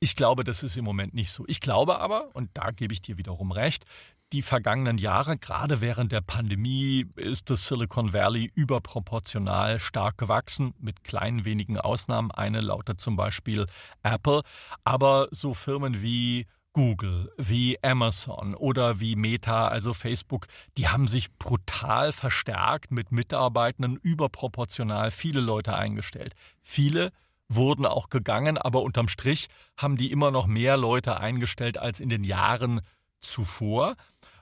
Ich 0.00 0.16
glaube, 0.16 0.44
das 0.44 0.62
ist 0.62 0.76
im 0.76 0.84
Moment 0.84 1.14
nicht 1.14 1.30
so. 1.30 1.44
Ich 1.46 1.60
glaube 1.60 1.98
aber, 2.00 2.34
und 2.34 2.50
da 2.54 2.70
gebe 2.70 2.92
ich 2.92 3.00
dir 3.00 3.16
wiederum 3.16 3.52
recht, 3.52 3.84
die 4.32 4.42
vergangenen 4.42 4.98
Jahre, 4.98 5.38
gerade 5.38 5.80
während 5.80 6.10
der 6.10 6.20
Pandemie, 6.20 7.06
ist 7.14 7.50
das 7.50 7.68
Silicon 7.68 8.12
Valley 8.12 8.50
überproportional 8.54 9.78
stark 9.78 10.18
gewachsen, 10.18 10.74
mit 10.80 11.04
kleinen 11.04 11.44
wenigen 11.44 11.78
Ausnahmen. 11.78 12.32
Eine 12.32 12.60
lautet 12.60 13.00
zum 13.00 13.16
Beispiel 13.16 13.66
Apple. 14.02 14.42
Aber 14.82 15.28
so 15.30 15.54
Firmen 15.54 16.02
wie 16.02 16.46
Google, 16.74 17.32
wie 17.38 17.82
Amazon 17.82 18.54
oder 18.54 19.00
wie 19.00 19.16
Meta, 19.16 19.68
also 19.68 19.94
Facebook, 19.94 20.46
die 20.76 20.88
haben 20.88 21.08
sich 21.08 21.32
brutal 21.38 22.12
verstärkt 22.12 22.90
mit 22.90 23.12
Mitarbeitenden 23.12 23.96
überproportional 23.96 25.10
viele 25.10 25.40
Leute 25.40 25.76
eingestellt. 25.76 26.34
Viele 26.62 27.12
wurden 27.48 27.86
auch 27.86 28.08
gegangen, 28.08 28.58
aber 28.58 28.82
unterm 28.82 29.08
Strich 29.08 29.48
haben 29.78 29.96
die 29.96 30.10
immer 30.10 30.32
noch 30.32 30.46
mehr 30.48 30.76
Leute 30.76 31.20
eingestellt 31.20 31.78
als 31.78 32.00
in 32.00 32.08
den 32.08 32.24
Jahren 32.24 32.80
zuvor 33.20 33.94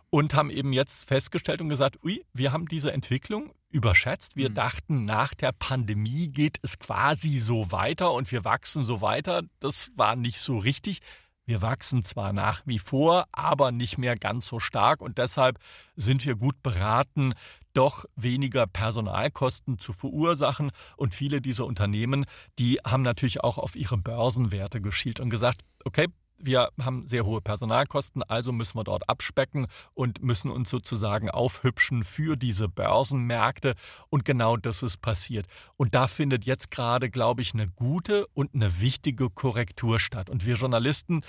und 0.09 0.35
haben 0.35 0.51
eben 0.51 0.73
jetzt 0.73 1.07
festgestellt 1.07 1.61
und 1.61 1.69
gesagt, 1.69 2.03
ui, 2.03 2.25
wir 2.33 2.53
haben 2.53 2.67
diese 2.67 2.93
Entwicklung 2.93 3.53
überschätzt. 3.71 4.37
Wir 4.37 4.51
mhm. 4.51 4.55
dachten, 4.55 5.05
nach 5.05 5.35
der 5.35 5.53
Pandemie 5.53 6.29
geht 6.29 6.59
es 6.63 6.79
quasi 6.79 7.39
so 7.39 7.73
weiter 7.73 8.13
und 8.13 8.33
wir 8.33 8.45
wachsen 8.45 8.85
so 8.85 9.01
weiter. 9.01 9.43
Das 9.59 9.91
war 9.97 10.17
nicht 10.17 10.39
so 10.39 10.59
richtig. 10.59 11.01
Wir 11.45 11.61
wachsen 11.61 12.05
zwar 12.05 12.33
nach 12.33 12.63
wie 12.67 12.79
vor, 12.79 13.27
aber 13.33 13.73
nicht 13.73 13.99
mehr 13.99 14.15
ganz 14.15 14.47
so 14.47 14.61
stark 14.61 15.03
und 15.03 15.19
deshalb 15.19 15.59
sind 15.97 16.25
wir 16.25 16.37
gut 16.37 16.63
beraten, 16.63 17.35
doch 17.75 18.05
weniger 18.17 18.67
Personalkosten 18.67 19.79
zu 19.79 19.93
verursachen. 19.93 20.71
Und 20.97 21.15
viele 21.15 21.41
dieser 21.41 21.67
Unternehmen, 21.67 22.27
die 22.59 22.79
haben 22.87 23.03
natürlich 23.03 23.43
auch 23.43 23.59
auf 23.59 23.77
ihre 23.77 23.97
Börsenwerte 23.97 24.81
geschielt 24.81 25.21
und 25.21 25.31
gesagt, 25.31 25.63
okay, 25.85 26.09
wir 26.39 26.71
haben 26.81 27.07
sehr 27.07 27.25
hohe 27.25 27.41
Personalkosten, 27.41 28.23
also 28.25 28.53
müssen 28.53 28.79
wir 28.79 28.85
dort 28.85 29.09
abspecken 29.09 29.67
und 29.95 30.23
müssen 30.23 30.51
uns 30.51 30.71
sozusagen 30.71 31.31
aufhübschen 31.31 32.05
für 32.05 32.37
diese 32.37 32.69
Börsenmärkte. 32.69 33.75
Und 34.09 34.25
genau 34.25 34.57
das 34.57 34.83
ist 34.83 35.01
passiert. 35.01 35.47
Und 35.77 35.95
da 35.95 36.09
findet 36.09 36.45
jetzt 36.45 36.71
gerade, 36.71 37.11
glaube 37.11 37.43
ich, 37.43 37.55
eine 37.55 37.69
gute 37.69 38.27
und 38.35 38.55
eine 38.55 38.81
wichtige 38.81 39.31
Korrektur 39.31 39.99
statt. 39.99 40.31
Und 40.31 40.47
wir 40.47 40.55
Journalisten, 40.55 41.23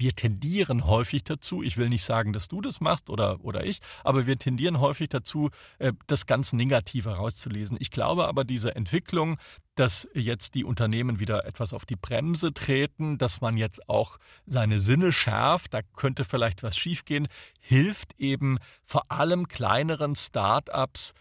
wir 0.00 0.14
tendieren 0.14 0.86
häufig 0.86 1.24
dazu, 1.24 1.62
ich 1.62 1.76
will 1.76 1.90
nicht 1.90 2.04
sagen, 2.04 2.32
dass 2.32 2.48
du 2.48 2.62
das 2.62 2.80
machst 2.80 3.10
oder, 3.10 3.44
oder 3.44 3.64
ich, 3.64 3.80
aber 4.02 4.26
wir 4.26 4.38
tendieren 4.38 4.80
häufig 4.80 5.10
dazu, 5.10 5.50
äh, 5.78 5.92
das 6.06 6.26
ganz 6.26 6.54
Negative 6.54 7.10
rauszulesen. 7.10 7.76
Ich 7.78 7.90
glaube 7.90 8.26
aber, 8.26 8.44
diese 8.44 8.74
Entwicklung, 8.74 9.36
dass 9.74 10.08
jetzt 10.14 10.54
die 10.54 10.64
Unternehmen 10.64 11.20
wieder 11.20 11.44
etwas 11.44 11.74
auf 11.74 11.84
die 11.84 11.96
Bremse 11.96 12.54
treten, 12.54 13.18
dass 13.18 13.42
man 13.42 13.58
jetzt 13.58 13.88
auch 13.90 14.16
seine 14.46 14.80
Sinne 14.80 15.12
schärft, 15.12 15.74
da 15.74 15.80
könnte 15.94 16.24
vielleicht 16.24 16.62
was 16.62 16.78
schiefgehen, 16.78 17.28
hilft 17.60 18.18
eben 18.18 18.58
vor 18.86 19.12
allem 19.12 19.48
kleineren 19.48 20.16
Start-ups, 20.16 21.12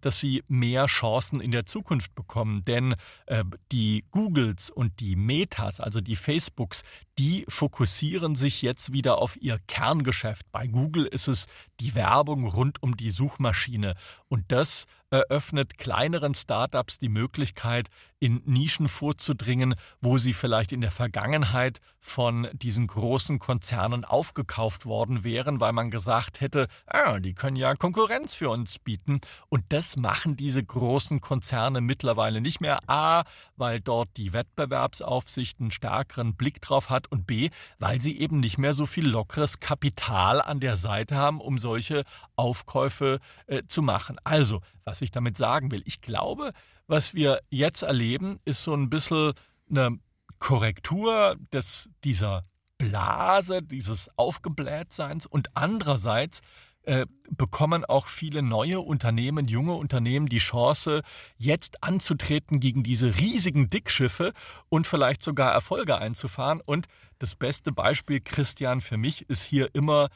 dass 0.00 0.20
sie 0.20 0.44
mehr 0.48 0.86
Chancen 0.86 1.40
in 1.40 1.50
der 1.50 1.66
Zukunft 1.66 2.14
bekommen. 2.14 2.62
Denn 2.62 2.94
äh, 3.26 3.44
die 3.72 4.04
Googles 4.10 4.70
und 4.70 5.00
die 5.00 5.16
Metas, 5.16 5.80
also 5.80 6.00
die 6.00 6.16
Facebooks, 6.16 6.82
die 7.18 7.44
fokussieren 7.48 8.34
sich 8.34 8.62
jetzt 8.62 8.92
wieder 8.92 9.18
auf 9.18 9.36
ihr 9.40 9.58
Kerngeschäft. 9.66 10.50
Bei 10.52 10.66
Google 10.66 11.06
ist 11.06 11.28
es 11.28 11.46
die 11.80 11.94
Werbung 11.94 12.46
rund 12.46 12.82
um 12.82 12.96
die 12.96 13.10
Suchmaschine. 13.10 13.94
Und 14.28 14.44
das 14.48 14.86
eröffnet 15.14 15.78
kleineren 15.78 16.34
Startups 16.34 16.98
die 16.98 17.08
Möglichkeit, 17.08 17.88
in 18.18 18.40
Nischen 18.46 18.88
vorzudringen, 18.88 19.74
wo 20.00 20.16
sie 20.16 20.32
vielleicht 20.32 20.72
in 20.72 20.80
der 20.80 20.90
Vergangenheit 20.90 21.78
von 22.00 22.48
diesen 22.54 22.86
großen 22.86 23.38
Konzernen 23.38 24.04
aufgekauft 24.04 24.86
worden 24.86 25.22
wären, 25.22 25.60
weil 25.60 25.72
man 25.72 25.90
gesagt 25.90 26.40
hätte, 26.40 26.68
ah, 26.86 27.20
die 27.20 27.34
können 27.34 27.56
ja 27.56 27.74
Konkurrenz 27.74 28.34
für 28.34 28.48
uns 28.48 28.78
bieten. 28.78 29.20
Und 29.50 29.64
das 29.68 29.96
machen 29.96 30.36
diese 30.36 30.64
großen 30.64 31.20
Konzerne 31.20 31.80
mittlerweile 31.80 32.40
nicht 32.40 32.60
mehr. 32.60 32.78
A, 32.88 33.24
weil 33.56 33.80
dort 33.80 34.16
die 34.16 34.32
Wettbewerbsaufsicht 34.32 35.60
einen 35.60 35.70
stärkeren 35.70 36.34
Blick 36.34 36.60
drauf 36.62 36.90
hat 36.90 37.12
und 37.12 37.26
B, 37.26 37.50
weil 37.78 38.00
sie 38.00 38.18
eben 38.18 38.40
nicht 38.40 38.58
mehr 38.58 38.72
so 38.72 38.86
viel 38.86 39.06
lockeres 39.06 39.60
Kapital 39.60 40.40
an 40.40 40.60
der 40.60 40.76
Seite 40.76 41.16
haben, 41.16 41.40
um 41.40 41.58
solche 41.58 42.04
Aufkäufe 42.36 43.20
äh, 43.46 43.62
zu 43.68 43.82
machen. 43.82 44.16
Also, 44.24 44.60
was 44.84 45.00
ich 45.04 45.10
damit 45.10 45.36
sagen 45.36 45.70
will, 45.70 45.82
ich 45.84 46.00
glaube, 46.00 46.52
was 46.86 47.14
wir 47.14 47.40
jetzt 47.50 47.82
erleben, 47.82 48.40
ist 48.44 48.62
so 48.62 48.74
ein 48.74 48.90
bisschen 48.90 49.32
eine 49.70 49.98
Korrektur 50.38 51.36
des, 51.52 51.88
dieser 52.02 52.42
Blase, 52.78 53.62
dieses 53.62 54.10
Aufgeblähtseins 54.18 55.26
und 55.26 55.48
andererseits 55.54 56.40
äh, 56.86 57.06
bekommen 57.30 57.86
auch 57.86 58.08
viele 58.08 58.42
neue 58.42 58.80
Unternehmen, 58.80 59.46
junge 59.46 59.72
Unternehmen 59.72 60.26
die 60.26 60.38
Chance, 60.38 61.00
jetzt 61.38 61.82
anzutreten 61.82 62.60
gegen 62.60 62.82
diese 62.82 63.16
riesigen 63.18 63.70
Dickschiffe 63.70 64.34
und 64.68 64.86
vielleicht 64.86 65.22
sogar 65.22 65.52
Erfolge 65.52 65.98
einzufahren. 65.98 66.60
Und 66.60 66.86
das 67.18 67.36
beste 67.36 67.72
Beispiel, 67.72 68.20
Christian, 68.20 68.82
für 68.82 68.98
mich 68.98 69.28
ist 69.30 69.44
hier 69.44 69.74
immer 69.74 70.08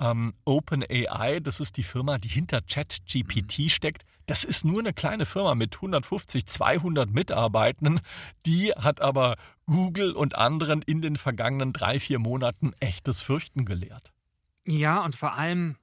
ähm, 0.00 0.34
OpenAI. 0.44 1.40
Das 1.40 1.60
ist 1.60 1.76
die 1.76 1.82
Firma, 1.82 2.18
die 2.18 2.28
hinter 2.28 2.60
ChatGPT 2.62 3.58
mhm. 3.58 3.68
steckt. 3.68 4.04
Das 4.26 4.42
ist 4.42 4.64
nur 4.64 4.80
eine 4.80 4.92
kleine 4.92 5.24
Firma 5.24 5.54
mit 5.54 5.76
150, 5.76 6.46
200 6.46 7.10
Mitarbeitenden. 7.10 8.00
Die 8.44 8.72
hat 8.72 9.00
aber 9.00 9.36
Google 9.66 10.12
und 10.12 10.34
anderen 10.34 10.82
in 10.82 11.00
den 11.00 11.16
vergangenen 11.16 11.72
drei, 11.72 12.00
vier 12.00 12.18
Monaten 12.18 12.72
echtes 12.80 13.22
Fürchten 13.22 13.64
gelehrt. 13.64 14.12
Ja, 14.66 15.04
und 15.04 15.14
vor 15.14 15.34
allem 15.34 15.76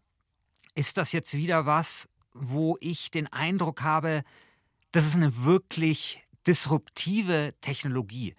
ist 0.76 0.98
das 0.98 1.14
jetzt 1.14 1.34
wieder 1.36 1.66
was, 1.66 2.10
wo 2.34 2.78
ich 2.82 3.12
den 3.12 3.32
Eindruck 3.32 3.82
habe, 3.84 4.24
das 4.92 5.06
ist 5.06 5.16
eine 5.16 5.44
wirklich 5.44 6.24
disruptive 6.46 7.54
Technologie. 7.62 8.36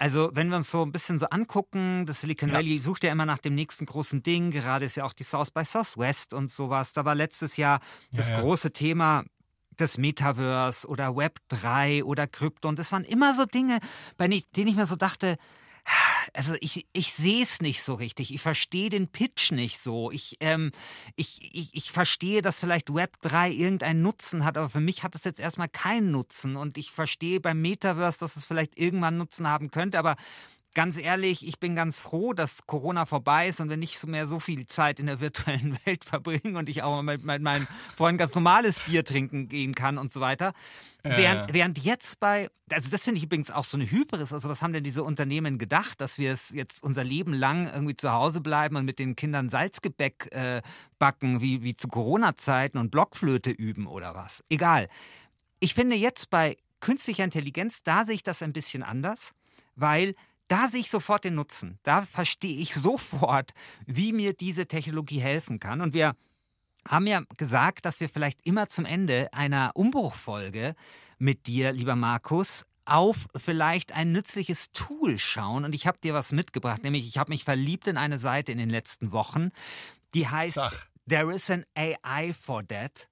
Also, 0.00 0.30
wenn 0.32 0.48
wir 0.48 0.56
uns 0.56 0.70
so 0.70 0.82
ein 0.82 0.92
bisschen 0.92 1.18
so 1.18 1.26
angucken, 1.26 2.06
das 2.06 2.22
Silicon 2.22 2.50
Valley 2.50 2.76
ja. 2.76 2.80
sucht 2.80 3.04
ja 3.04 3.12
immer 3.12 3.26
nach 3.26 3.36
dem 3.36 3.54
nächsten 3.54 3.84
großen 3.84 4.22
Ding. 4.22 4.50
Gerade 4.50 4.86
ist 4.86 4.96
ja 4.96 5.04
auch 5.04 5.12
die 5.12 5.24
South 5.24 5.50
by 5.50 5.62
Southwest 5.62 6.32
und 6.32 6.50
sowas. 6.50 6.94
Da 6.94 7.04
war 7.04 7.14
letztes 7.14 7.58
Jahr 7.58 7.80
das 8.10 8.30
ja, 8.30 8.36
ja. 8.36 8.40
große 8.40 8.72
Thema 8.72 9.24
das 9.76 9.98
Metaverse 9.98 10.88
oder 10.88 11.16
Web 11.16 11.38
3 11.48 12.04
oder 12.04 12.26
Krypto. 12.26 12.68
Und 12.68 12.78
das 12.78 12.92
waren 12.92 13.04
immer 13.04 13.34
so 13.34 13.44
Dinge, 13.44 13.78
bei 14.16 14.26
denen 14.26 14.68
ich 14.68 14.74
mir 14.74 14.86
so 14.86 14.96
dachte, 14.96 15.36
also 16.34 16.54
ich, 16.60 16.86
ich 16.92 17.12
sehe 17.12 17.42
es 17.42 17.60
nicht 17.60 17.82
so 17.82 17.94
richtig. 17.94 18.32
Ich 18.34 18.40
verstehe 18.40 18.90
den 18.90 19.08
Pitch 19.08 19.52
nicht 19.52 19.78
so. 19.78 20.10
Ich, 20.10 20.36
ähm, 20.40 20.72
ich, 21.16 21.40
ich, 21.52 21.70
ich 21.74 21.90
verstehe, 21.90 22.42
dass 22.42 22.60
vielleicht 22.60 22.94
Web 22.94 23.20
3 23.22 23.50
irgendeinen 23.50 24.02
Nutzen 24.02 24.44
hat, 24.44 24.56
aber 24.56 24.68
für 24.68 24.80
mich 24.80 25.02
hat 25.02 25.14
es 25.14 25.24
jetzt 25.24 25.40
erstmal 25.40 25.68
keinen 25.68 26.10
Nutzen. 26.10 26.56
Und 26.56 26.78
ich 26.78 26.90
verstehe 26.90 27.40
beim 27.40 27.60
Metaverse, 27.60 28.18
dass 28.20 28.36
es 28.36 28.46
vielleicht 28.46 28.78
irgendwann 28.78 29.16
Nutzen 29.16 29.46
haben 29.48 29.70
könnte, 29.70 29.98
aber 29.98 30.16
ganz 30.74 30.96
ehrlich, 30.96 31.46
ich 31.46 31.58
bin 31.58 31.74
ganz 31.74 32.00
froh, 32.02 32.32
dass 32.32 32.66
Corona 32.66 33.06
vorbei 33.06 33.48
ist 33.48 33.60
und 33.60 33.70
wir 33.70 33.76
nicht 33.76 34.06
mehr 34.06 34.26
so 34.26 34.38
viel 34.38 34.66
Zeit 34.66 35.00
in 35.00 35.06
der 35.06 35.20
virtuellen 35.20 35.78
Welt 35.84 36.04
verbringen 36.04 36.56
und 36.56 36.68
ich 36.68 36.82
auch 36.82 37.02
mit, 37.02 37.24
mit 37.24 37.42
meinen 37.42 37.66
Freunden 37.96 38.18
ganz 38.18 38.34
normales 38.34 38.80
Bier 38.80 39.04
trinken 39.04 39.48
gehen 39.48 39.74
kann 39.74 39.98
und 39.98 40.12
so 40.12 40.20
weiter. 40.20 40.52
Äh. 41.02 41.16
Während, 41.16 41.52
während 41.52 41.78
jetzt 41.78 42.20
bei, 42.20 42.50
also 42.70 42.90
das 42.90 43.04
finde 43.04 43.18
ich 43.18 43.24
übrigens 43.24 43.50
auch 43.50 43.64
so 43.64 43.76
eine 43.76 43.90
Hybris, 43.90 44.32
also 44.32 44.48
was 44.48 44.62
haben 44.62 44.72
denn 44.72 44.84
diese 44.84 45.02
Unternehmen 45.02 45.58
gedacht, 45.58 46.00
dass 46.00 46.18
wir 46.18 46.32
es 46.32 46.50
jetzt 46.50 46.82
unser 46.82 47.04
Leben 47.04 47.32
lang 47.32 47.72
irgendwie 47.72 47.96
zu 47.96 48.12
Hause 48.12 48.40
bleiben 48.40 48.76
und 48.76 48.84
mit 48.84 48.98
den 48.98 49.16
Kindern 49.16 49.48
Salzgebäck 49.48 50.28
äh, 50.32 50.62
backen, 50.98 51.40
wie, 51.40 51.62
wie 51.62 51.74
zu 51.74 51.88
Corona-Zeiten 51.88 52.78
und 52.78 52.90
Blockflöte 52.90 53.50
üben 53.50 53.86
oder 53.86 54.14
was? 54.14 54.44
Egal. 54.48 54.88
Ich 55.58 55.74
finde 55.74 55.96
jetzt 55.96 56.30
bei 56.30 56.56
künstlicher 56.80 57.24
Intelligenz, 57.24 57.82
da 57.82 58.04
sehe 58.04 58.14
ich 58.14 58.22
das 58.22 58.42
ein 58.42 58.52
bisschen 58.52 58.82
anders, 58.82 59.32
weil 59.76 60.14
da 60.50 60.66
sehe 60.66 60.80
ich 60.80 60.90
sofort 60.90 61.24
den 61.24 61.36
Nutzen. 61.36 61.78
Da 61.84 62.02
verstehe 62.02 62.60
ich 62.60 62.74
sofort, 62.74 63.52
wie 63.86 64.12
mir 64.12 64.32
diese 64.32 64.66
Technologie 64.66 65.20
helfen 65.20 65.60
kann. 65.60 65.80
Und 65.80 65.94
wir 65.94 66.16
haben 66.88 67.06
ja 67.06 67.22
gesagt, 67.36 67.84
dass 67.84 68.00
wir 68.00 68.08
vielleicht 68.08 68.44
immer 68.44 68.68
zum 68.68 68.84
Ende 68.84 69.28
einer 69.32 69.70
Umbruchfolge 69.74 70.74
mit 71.18 71.46
dir, 71.46 71.72
lieber 71.72 71.94
Markus, 71.94 72.64
auf 72.84 73.28
vielleicht 73.36 73.92
ein 73.92 74.10
nützliches 74.10 74.72
Tool 74.72 75.20
schauen. 75.20 75.64
Und 75.64 75.74
ich 75.74 75.86
habe 75.86 75.98
dir 75.98 76.14
was 76.14 76.32
mitgebracht, 76.32 76.82
nämlich 76.82 77.06
ich 77.06 77.18
habe 77.18 77.30
mich 77.30 77.44
verliebt 77.44 77.86
in 77.86 77.96
eine 77.96 78.18
Seite 78.18 78.50
in 78.50 78.58
den 78.58 78.70
letzten 78.70 79.12
Wochen, 79.12 79.50
die 80.14 80.26
heißt 80.26 80.56
Sag. 80.56 80.90
There 81.08 81.32
is 81.32 81.50
an 81.50 81.64
AI 81.76 82.32
for 82.32 82.66
that. 82.66 83.09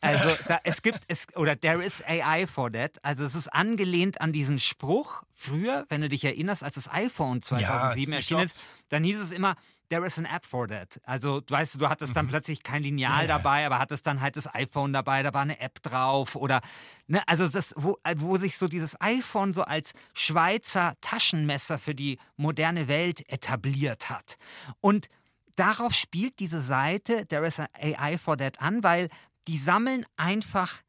Also 0.00 0.36
da, 0.46 0.58
es 0.64 0.82
gibt 0.82 1.00
es 1.08 1.26
oder 1.36 1.58
there 1.58 1.82
is 1.82 2.02
AI 2.06 2.46
for 2.46 2.70
that. 2.72 3.02
Also 3.02 3.24
es 3.24 3.34
ist 3.34 3.48
angelehnt 3.48 4.20
an 4.20 4.32
diesen 4.32 4.60
Spruch 4.60 5.22
früher, 5.32 5.86
wenn 5.88 6.00
du 6.00 6.08
dich 6.08 6.24
erinnerst, 6.24 6.62
als 6.62 6.74
das 6.74 6.90
iPhone 6.92 7.42
2007 7.42 8.12
ja, 8.12 8.16
erschienen 8.16 8.44
ist, 8.44 8.66
dann 8.88 9.04
hieß 9.04 9.20
es 9.20 9.32
immer 9.32 9.56
there 9.88 10.04
is 10.04 10.18
an 10.18 10.24
app 10.26 10.44
for 10.44 10.68
that. 10.68 11.00
Also, 11.04 11.40
du 11.40 11.54
weißt, 11.54 11.80
du 11.80 11.88
hattest 11.88 12.16
dann 12.16 12.26
mhm. 12.26 12.30
plötzlich 12.30 12.62
kein 12.62 12.82
Lineal 12.82 13.22
ja. 13.22 13.26
dabei, 13.26 13.66
aber 13.66 13.78
hattest 13.78 14.06
dann 14.06 14.20
halt 14.20 14.36
das 14.36 14.52
iPhone 14.54 14.92
dabei, 14.92 15.22
da 15.22 15.32
war 15.32 15.42
eine 15.42 15.60
App 15.60 15.82
drauf 15.82 16.34
oder, 16.34 16.60
ne, 17.06 17.22
also 17.26 17.46
das, 17.48 17.74
wo, 17.76 17.98
wo 18.16 18.36
sich 18.36 18.56
so 18.58 18.68
dieses 18.68 19.00
iPhone 19.00 19.52
so 19.52 19.62
als 19.62 19.92
Schweizer 20.14 20.94
Taschenmesser 21.00 21.78
für 21.78 21.94
die 21.94 22.18
moderne 22.36 22.88
Welt 22.88 23.28
etabliert 23.30 24.10
hat. 24.10 24.36
Und 24.80 25.08
darauf 25.56 25.94
spielt 25.94 26.38
diese 26.38 26.60
Seite 26.60 27.26
There 27.26 27.46
is 27.46 27.60
an 27.60 27.68
AI 27.80 28.18
for 28.18 28.36
that 28.36 28.60
an, 28.60 28.82
weil 28.82 29.08
die 29.48 29.58
sammeln 29.58 30.04
einfach 30.16 30.82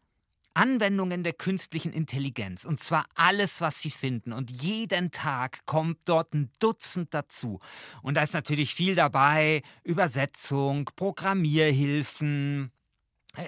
Anwendungen 0.58 1.24
der 1.24 1.34
künstlichen 1.34 1.94
Intelligenz. 1.94 2.66
Und 2.66 2.80
zwar 2.82 3.06
alles, 3.14 3.62
was 3.62 3.80
sie 3.80 3.92
finden. 3.92 4.34
Und 4.34 4.50
jeden 4.50 5.12
Tag 5.12 5.60
kommt 5.68 6.00
dort 6.06 6.34
ein 6.34 6.50
Dutzend 6.60 7.14
dazu. 7.14 7.60
Und 8.02 8.16
da 8.16 8.24
ist 8.24 8.34
natürlich 8.34 8.74
viel 8.74 8.96
dabei. 8.96 9.62
Übersetzung, 9.84 10.90
Programmierhilfen, 10.96 12.72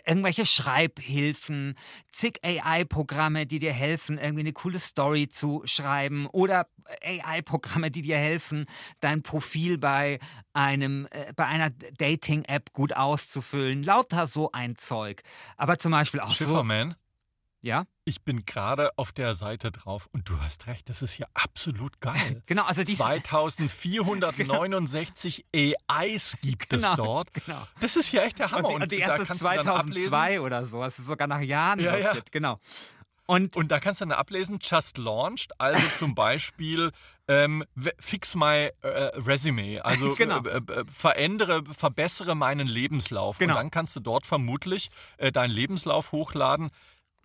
irgendwelche 0.06 0.45
Schreibhilfen, 0.45 1.75
zig 2.12 2.39
AI-Programme, 2.43 3.45
die 3.45 3.60
dir 3.60 3.73
helfen, 3.73 4.17
irgendwie 4.17 4.41
eine 4.41 4.54
coole 4.54 4.80
Story 4.80 5.30
zu 5.30 5.63
schreiben 5.65 6.28
oder 6.28 6.67
AI-Programme, 7.04 7.91
die 7.91 8.02
dir 8.02 8.17
helfen, 8.17 8.65
dein 8.99 9.21
Profil 9.21 9.78
bei 9.78 10.19
einem 10.54 11.08
äh, 11.12 11.34
bei 11.36 11.45
einer 11.45 11.69
Dating-App 11.69 12.73
gut 12.73 12.95
auszufüllen. 12.95 13.84
Lauter 13.84 14.28
so 14.28 14.52
ein 14.52 14.78
Zeug. 14.78 15.21
Aber 15.58 15.80
zum 15.80 15.91
Beispiel 15.91 16.19
auch 16.19 16.34
Schifferman. 16.34 16.91
so. 16.91 16.95
Ja. 17.62 17.84
Ich 18.06 18.24
bin 18.24 18.45
gerade 18.45 18.98
auf 18.98 19.12
der 19.12 19.34
Seite 19.34 19.72
drauf 19.72 20.08
und 20.13 20.30
du 20.30 20.39
hast 20.41 20.67
recht, 20.67 20.88
das 20.89 21.02
ist 21.02 21.17
ja 21.17 21.28
absolut 21.34 22.00
geil. 22.00 22.41
genau, 22.45 22.63
also 22.63 22.82
2469 22.84 25.45
genau. 25.52 25.76
AIs 25.88 26.38
gibt 26.41 26.69
genau, 26.69 26.91
es 26.91 26.95
dort. 26.95 27.34
Genau. 27.34 27.67
Das 27.82 27.98
ist 27.98 28.12
ja 28.12 28.22
echt 28.24 28.38
der 28.39 28.52
Hammer. 28.52 28.69
Und 28.69 28.80
die, 28.80 28.84
und 28.84 28.91
die 28.91 29.00
erste 29.00 29.28
2002 29.28 30.41
oder 30.41 30.65
so, 30.65 30.82
das 30.82 30.98
ist 31.00 31.08
sogar 31.08 31.28
nach 31.28 31.41
Jahren 31.41 31.80
ja, 31.80 31.98
ja. 31.98 32.13
genau. 32.32 32.60
Und, 33.30 33.56
und 33.56 33.69
da 33.69 33.80
kannst 33.80 34.02
du 34.02 34.06
dann 34.06 34.17
ablesen, 34.17 34.58
just 34.60 34.98
launched, 34.98 35.52
also 35.60 35.88
zum 35.98 36.15
Beispiel 36.15 36.89
ähm, 37.28 37.63
fix 38.00 38.36
my 38.36 38.72
äh, 38.82 38.88
resume, 39.17 39.86
also 39.86 40.15
genau. 40.15 40.43
äh, 40.45 40.58
äh, 40.58 40.84
verändere, 40.91 41.63
verbessere 41.65 42.34
meinen 42.34 42.65
Lebenslauf. 42.65 43.38
Genau. 43.38 43.54
Und 43.54 43.60
dann 43.60 43.69
kannst 43.69 43.95
du 43.95 44.00
dort 44.00 44.26
vermutlich 44.26 44.89
äh, 45.17 45.32
deinen 45.32 45.52
Lebenslauf 45.52 46.12
hochladen. 46.12 46.72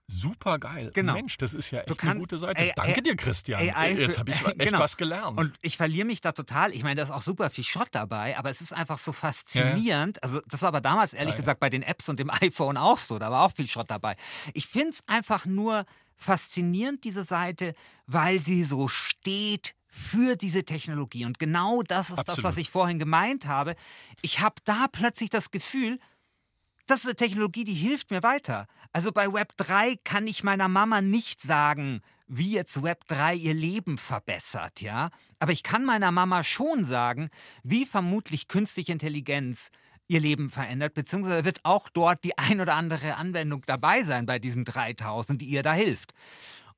Super 0.07 0.59
geil. 0.59 0.91
Genau. 0.93 1.15
Mensch, 1.15 1.39
das 1.39 1.55
ist 1.55 1.71
ja 1.71 1.81
echt 1.81 1.89
kannst, 1.89 2.05
eine 2.05 2.21
gute 2.21 2.37
Seite. 2.37 2.61
Ey, 2.61 2.73
Danke 2.77 2.97
ey, 2.97 3.03
dir, 3.03 3.17
Christian. 3.17 3.61
AI 3.61 3.93
Jetzt 3.93 4.19
habe 4.19 4.33
ich 4.33 4.45
echt 4.47 4.59
genau. 4.59 4.79
was 4.79 4.99
gelernt. 4.99 5.39
Und 5.39 5.55
ich 5.63 5.79
verliere 5.79 6.07
mich 6.07 6.21
da 6.21 6.33
total. 6.33 6.75
Ich 6.75 6.83
meine, 6.83 6.97
da 6.97 7.05
ist 7.05 7.11
auch 7.11 7.23
super 7.23 7.49
viel 7.49 7.65
Schrott 7.65 7.89
dabei, 7.93 8.37
aber 8.37 8.51
es 8.51 8.61
ist 8.61 8.75
einfach 8.75 8.99
so 8.99 9.13
faszinierend. 9.13 10.17
Ja. 10.17 10.23
Also, 10.23 10.41
das 10.47 10.61
war 10.61 10.69
aber 10.69 10.83
damals 10.83 11.15
ehrlich 11.15 11.35
ja, 11.35 11.41
gesagt 11.41 11.59
bei 11.59 11.71
den 11.71 11.83
Apps 11.83 12.09
und 12.11 12.21
dem 12.21 12.31
iPhone 12.43 12.77
auch 12.77 12.99
so. 12.99 13.19
Da 13.19 13.31
war 13.31 13.45
auch 13.45 13.53
viel 13.53 13.67
Schrott 13.67 13.91
dabei. 13.91 14.17
Ich 14.53 14.67
finde 14.67 14.91
es 14.91 15.03
einfach 15.07 15.47
nur 15.47 15.87
faszinierend, 16.17 17.05
diese 17.05 17.25
Seite, 17.25 17.75
weil 18.07 18.41
sie 18.41 18.65
so 18.65 18.89
steht 18.89 19.75
für 19.89 20.37
diese 20.37 20.65
Technologie. 20.65 21.25
Und 21.25 21.39
genau 21.39 21.83
das 21.83 22.11
ist 22.11 22.19
Absolut. 22.19 22.39
das, 22.39 22.45
was 22.45 22.57
ich 22.59 22.69
vorhin 22.69 22.99
gemeint 22.99 23.47
habe. 23.47 23.75
Ich 24.23 24.41
habe 24.41 24.57
da 24.65 24.87
plötzlich 24.91 25.31
das 25.31 25.51
Gefühl, 25.51 25.99
das 26.87 27.01
ist 27.01 27.07
eine 27.07 27.17
Technologie, 27.17 27.65
die 27.65 27.75
hilft 27.75 28.11
mir 28.11 28.23
weiter. 28.23 28.67
Also 28.95 29.11
bei 29.11 29.31
Web 29.33 29.57
3 29.57 29.97
kann 30.05 30.29
ich 30.29 30.45
meiner 30.45 30.69
Mama 30.69 31.01
nicht 31.01 31.43
sagen, 31.43 32.01
wie 32.29 32.53
jetzt 32.53 32.81
Web 32.85 33.07
3 33.09 33.35
ihr 33.35 33.53
Leben 33.53 33.99
verbessert, 33.99 34.81
ja? 34.81 35.11
Aber 35.41 35.51
ich 35.51 35.65
kann 35.65 35.85
meiner 35.85 36.13
Mama 36.13 36.45
schon 36.45 36.85
sagen, 36.85 37.29
wie 37.65 37.87
vermutlich 37.87 38.47
künstliche 38.47 38.93
Intelligenz 38.93 39.73
ihr 40.07 40.21
Leben 40.21 40.49
verändert, 40.49 40.95
beziehungsweise 40.95 41.45
wird 41.45 41.59
auch 41.65 41.89
dort 41.89 42.23
die 42.23 42.39
ein 42.39 42.61
oder 42.61 42.75
andere 42.75 43.17
Anwendung 43.17 43.63
dabei 43.67 44.05
sein 44.05 44.27
bei 44.27 44.39
diesen 44.39 44.65
3000, 44.65 45.43
die 45.43 45.47
ihr 45.47 45.65
da 45.65 45.73
hilft. 45.73 46.15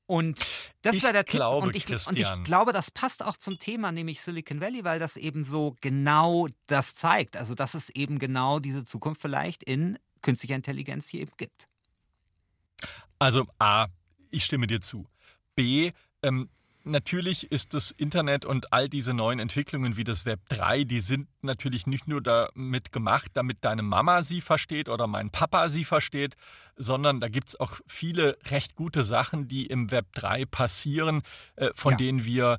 Und 0.06 0.40
das 0.80 0.96
ich 0.96 1.02
war 1.02 1.12
der 1.12 1.24
glaube, 1.24 1.70
Tipp. 1.72 1.90
Und 1.90 2.00
ich, 2.00 2.08
und 2.08 2.18
ich, 2.18 2.44
glaube, 2.44 2.72
das 2.72 2.90
passt 2.90 3.22
auch 3.22 3.36
zum 3.36 3.58
Thema, 3.58 3.92
nämlich 3.92 4.22
Silicon 4.22 4.62
Valley, 4.62 4.84
weil 4.84 5.00
das 5.00 5.18
eben 5.18 5.44
so 5.44 5.76
genau 5.82 6.48
das 6.66 6.94
zeigt. 6.94 7.36
Also, 7.36 7.54
dass 7.54 7.74
es 7.74 7.90
eben 7.90 8.18
genau 8.18 8.58
diese 8.58 8.84
Zukunft 8.84 9.20
vielleicht 9.20 9.62
in 9.64 9.98
künstlicher 10.22 10.54
Intelligenz 10.54 11.08
hier 11.08 11.20
eben 11.20 11.32
gibt. 11.36 11.68
Also 13.18 13.46
A, 13.58 13.86
ich 14.30 14.44
stimme 14.44 14.66
dir 14.66 14.80
zu. 14.80 15.06
B, 15.54 15.92
ähm, 16.22 16.50
natürlich 16.84 17.50
ist 17.50 17.74
das 17.74 17.90
Internet 17.90 18.44
und 18.44 18.72
all 18.72 18.88
diese 18.88 19.12
neuen 19.12 19.38
Entwicklungen 19.38 19.96
wie 19.96 20.04
das 20.04 20.24
Web 20.24 20.40
3, 20.48 20.84
die 20.84 21.00
sind 21.00 21.28
natürlich 21.42 21.86
nicht 21.86 22.06
nur 22.06 22.22
damit 22.22 22.92
gemacht, 22.92 23.32
damit 23.34 23.58
deine 23.62 23.82
Mama 23.82 24.22
sie 24.22 24.40
versteht 24.40 24.88
oder 24.88 25.06
mein 25.06 25.30
Papa 25.30 25.68
sie 25.68 25.84
versteht, 25.84 26.36
sondern 26.76 27.20
da 27.20 27.28
gibt 27.28 27.48
es 27.48 27.60
auch 27.60 27.80
viele 27.86 28.38
recht 28.46 28.76
gute 28.76 29.02
Sachen, 29.02 29.48
die 29.48 29.66
im 29.66 29.90
Web 29.90 30.06
3 30.14 30.44
passieren, 30.46 31.22
äh, 31.56 31.70
von 31.74 31.92
ja. 31.92 31.96
denen 31.98 32.24
wir 32.24 32.58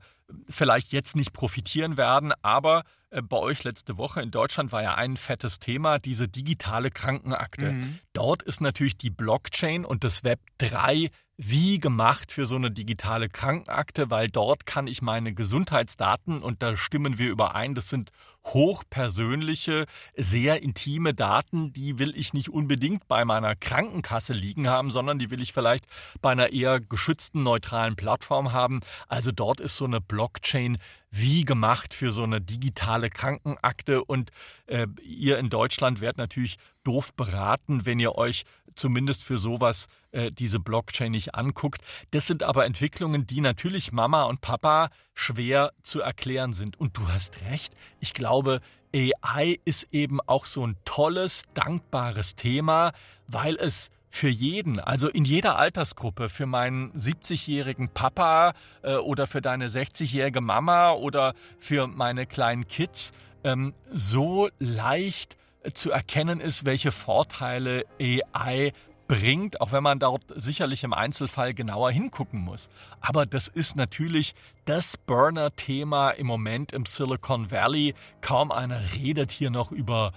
vielleicht 0.50 0.92
jetzt 0.92 1.16
nicht 1.16 1.32
profitieren 1.32 1.96
werden, 1.96 2.34
aber 2.42 2.84
bei 3.22 3.38
euch 3.38 3.64
letzte 3.64 3.98
Woche 3.98 4.22
in 4.22 4.32
Deutschland 4.32 4.72
war 4.72 4.84
ja 4.84 4.96
ein 4.96 5.18
fettes 5.18 5.60
Thema, 5.60 6.00
diese 6.00 6.28
digitale 6.28 6.92
Krankenakte. 6.92 7.74
Mhm. 7.74 8.00
Dort 8.14 8.44
ist 8.44 8.62
natürlich 8.62 8.98
die 8.98 9.10
Blockchain 9.10 9.86
und 9.86 10.04
das 10.04 10.24
Web 10.24 10.40
3 10.58 11.10
wie 11.38 11.80
gemacht 11.80 12.32
für 12.32 12.48
so 12.48 12.56
eine 12.56 12.72
digitale 12.72 13.30
Krankenakte, 13.30 14.10
weil 14.10 14.28
dort 14.28 14.66
kann 14.66 14.88
ich 14.88 15.04
meine 15.04 15.36
Gesundheitsdaten, 15.36 16.42
und 16.42 16.64
da 16.64 16.76
stimmen 16.76 17.20
wir 17.20 17.30
überein, 17.30 17.76
das 17.76 17.90
sind 17.90 18.12
hochpersönliche, 18.44 19.86
sehr 20.16 20.64
intime 20.64 21.14
Daten, 21.14 21.74
die 21.74 22.00
will 22.00 22.18
ich 22.18 22.34
nicht 22.34 22.50
unbedingt 22.50 23.08
bei 23.08 23.24
meiner 23.24 23.56
Krankenkasse 23.56 24.34
liegen 24.34 24.68
haben, 24.68 24.90
sondern 24.90 25.20
die 25.20 25.30
will 25.30 25.42
ich 25.42 25.54
vielleicht 25.54 25.86
bei 26.22 26.32
einer 26.32 26.52
eher 26.52 26.80
geschützten, 26.80 27.44
neutralen 27.44 27.96
Plattform 27.96 28.52
haben. 28.52 28.80
Also 29.08 29.32
dort 29.32 29.60
ist 29.60 29.78
so 29.78 29.86
eine 29.86 30.02
Blockchain 30.02 30.78
wie 31.12 31.46
gemacht 31.46 31.94
für 31.94 32.12
so 32.12 32.24
eine 32.24 32.42
digitale 32.42 33.10
Krankenakte 33.10 34.04
und 34.04 34.32
äh, 34.66 34.88
ihr 35.04 35.38
in 35.38 35.50
Deutschland 35.50 36.02
werdet 36.02 36.18
natürlich 36.18 36.58
doof 36.84 37.14
beraten, 37.14 37.86
wenn 37.86 38.00
ihr 38.00 38.16
euch 38.16 38.44
zumindest 38.78 39.24
für 39.24 39.38
sowas 39.38 39.88
äh, 40.12 40.32
diese 40.32 40.60
Blockchain 40.60 41.12
nicht 41.12 41.36
anguckt. 41.36 41.82
Das 42.12 42.28
sind 42.28 42.44
aber 42.44 42.66
Entwicklungen, 42.66 43.28
die 43.28 43.42
natürlich 43.42 43.92
Mama 43.92 44.24
und 44.24 44.42
Papa 44.42 44.90
schwer 45.14 45.72
zu 45.82 46.02
erklären 46.02 46.54
sind. 46.54 46.80
Und 46.80 46.98
du 46.98 47.08
hast 47.08 47.42
recht, 47.50 47.74
ich 48.00 48.14
glaube, 48.14 48.62
AI 48.96 49.60
ist 49.66 49.88
eben 49.92 50.22
auch 50.22 50.46
so 50.46 50.66
ein 50.66 50.78
tolles, 50.86 51.44
dankbares 51.54 52.36
Thema, 52.36 52.92
weil 53.28 53.56
es 53.56 53.90
für 54.10 54.30
jeden, 54.30 54.80
also 54.80 55.10
in 55.10 55.26
jeder 55.26 55.58
Altersgruppe, 55.58 56.30
für 56.30 56.46
meinen 56.46 56.92
70-jährigen 56.94 57.90
Papa 57.90 58.54
äh, 58.82 58.96
oder 58.96 59.28
für 59.28 59.42
deine 59.42 59.68
60-jährige 59.68 60.42
Mama 60.42 60.92
oder 60.94 61.34
für 61.60 61.88
meine 61.88 62.26
kleinen 62.26 62.68
Kids, 62.68 63.12
ähm, 63.44 63.74
so 63.94 64.50
leicht 64.60 65.38
zu 65.74 65.92
erkennen 65.92 66.40
ist, 66.40 66.66
welche 66.66 66.92
Vorteile 66.92 67.84
AI 68.00 68.72
bringt, 69.08 69.62
auch 69.62 69.72
wenn 69.72 69.84
man 69.84 70.00
dort 70.00 70.24
sicherlich 70.36 70.84
im 70.84 70.94
Einzelfall 70.94 71.54
genauer 71.54 71.92
hingucken 71.92 72.42
muss. 72.42 72.70
Aber 73.00 73.26
das 73.26 73.48
ist 73.48 73.76
natürlich 73.76 74.36
das 74.66 74.98
Burner-Thema 74.98 76.12
im 76.12 76.28
Moment 76.28 76.74
im 76.74 76.86
Silicon 76.86 77.52
Valley. 77.52 77.96
Kaum 78.22 78.52
einer 78.52 78.82
redet 78.96 79.32
hier 79.32 79.50
noch 79.50 79.72
über 79.72 80.12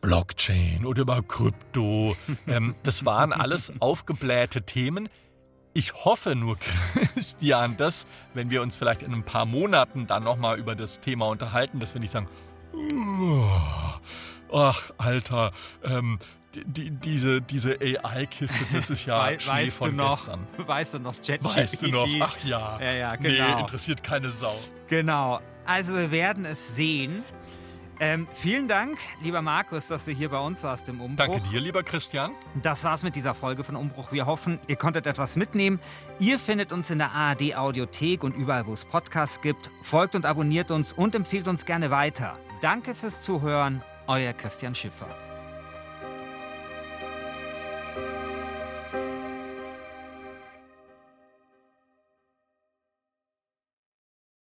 Blockchain 0.00 0.86
oder 0.86 1.02
über 1.02 1.22
Krypto. 1.22 2.16
ähm, 2.46 2.74
das 2.82 3.04
waren 3.04 3.32
alles 3.32 3.72
aufgeblähte 3.80 4.62
Themen. 4.62 5.08
Ich 5.74 5.92
hoffe 5.92 6.34
nur, 6.34 6.56
Christian, 7.14 7.76
dass, 7.76 8.06
wenn 8.32 8.50
wir 8.50 8.62
uns 8.62 8.76
vielleicht 8.76 9.02
in 9.02 9.12
ein 9.12 9.24
paar 9.24 9.44
Monaten 9.44 10.06
dann 10.06 10.24
nochmal 10.24 10.58
über 10.58 10.74
das 10.74 11.00
Thema 11.00 11.26
unterhalten, 11.26 11.80
dass 11.80 11.92
wir 11.92 12.00
nicht 12.00 12.12
sagen, 12.12 12.28
ach, 14.52 14.90
Alter, 14.98 15.52
ähm, 15.84 16.18
die, 16.54 16.90
diese, 16.90 17.40
diese 17.42 17.78
AI-Kiste, 17.80 18.64
das 18.72 18.90
ist 18.90 19.04
ja 19.06 19.26
We 19.30 19.40
Schnee 19.40 19.52
weißt 19.52 19.78
von 19.78 19.90
du 19.90 19.96
noch, 19.96 20.16
gestern. 20.16 20.46
Weißt 20.66 20.94
du 20.94 20.98
noch, 21.00 21.20
Chat 21.20 21.44
Weißt 21.44 21.82
du 21.82 21.88
noch? 21.88 22.08
Ach 22.20 22.36
ja. 22.44 22.80
Ja, 22.80 22.92
ja, 22.92 23.16
genau. 23.16 23.54
Nee, 23.54 23.60
interessiert 23.60 24.02
keine 24.02 24.30
Sau. 24.30 24.58
Genau. 24.88 25.40
Also 25.66 25.94
wir 25.94 26.10
werden 26.10 26.44
es 26.44 26.76
sehen. 26.76 27.24
Ähm, 27.98 28.28
vielen 28.34 28.68
Dank, 28.68 28.98
lieber 29.22 29.40
Markus, 29.40 29.88
dass 29.88 30.04
du 30.04 30.12
hier 30.12 30.28
bei 30.28 30.38
uns 30.38 30.62
warst 30.62 30.86
im 30.90 31.00
Umbruch. 31.00 31.16
Danke 31.16 31.40
dir, 31.48 31.60
lieber 31.60 31.82
Christian. 31.82 32.32
Das 32.62 32.84
war's 32.84 33.02
mit 33.02 33.16
dieser 33.16 33.34
Folge 33.34 33.64
von 33.64 33.74
Umbruch. 33.74 34.12
Wir 34.12 34.26
hoffen, 34.26 34.58
ihr 34.66 34.76
konntet 34.76 35.06
etwas 35.06 35.36
mitnehmen. 35.36 35.80
Ihr 36.18 36.38
findet 36.38 36.72
uns 36.72 36.90
in 36.90 36.98
der 36.98 37.12
ARD 37.12 37.56
Audiothek 37.56 38.22
und 38.22 38.36
überall, 38.36 38.66
wo 38.66 38.74
es 38.74 38.84
Podcasts 38.84 39.40
gibt. 39.40 39.70
Folgt 39.80 40.14
und 40.14 40.26
abonniert 40.26 40.70
uns 40.70 40.92
und 40.92 41.14
empfiehlt 41.14 41.48
uns 41.48 41.64
gerne 41.64 41.90
weiter. 41.90 42.34
Danke 42.60 42.94
fürs 42.94 43.22
Zuhören, 43.22 43.82
euer 44.08 44.32
Christian 44.32 44.74
Schiffer. 44.74 45.25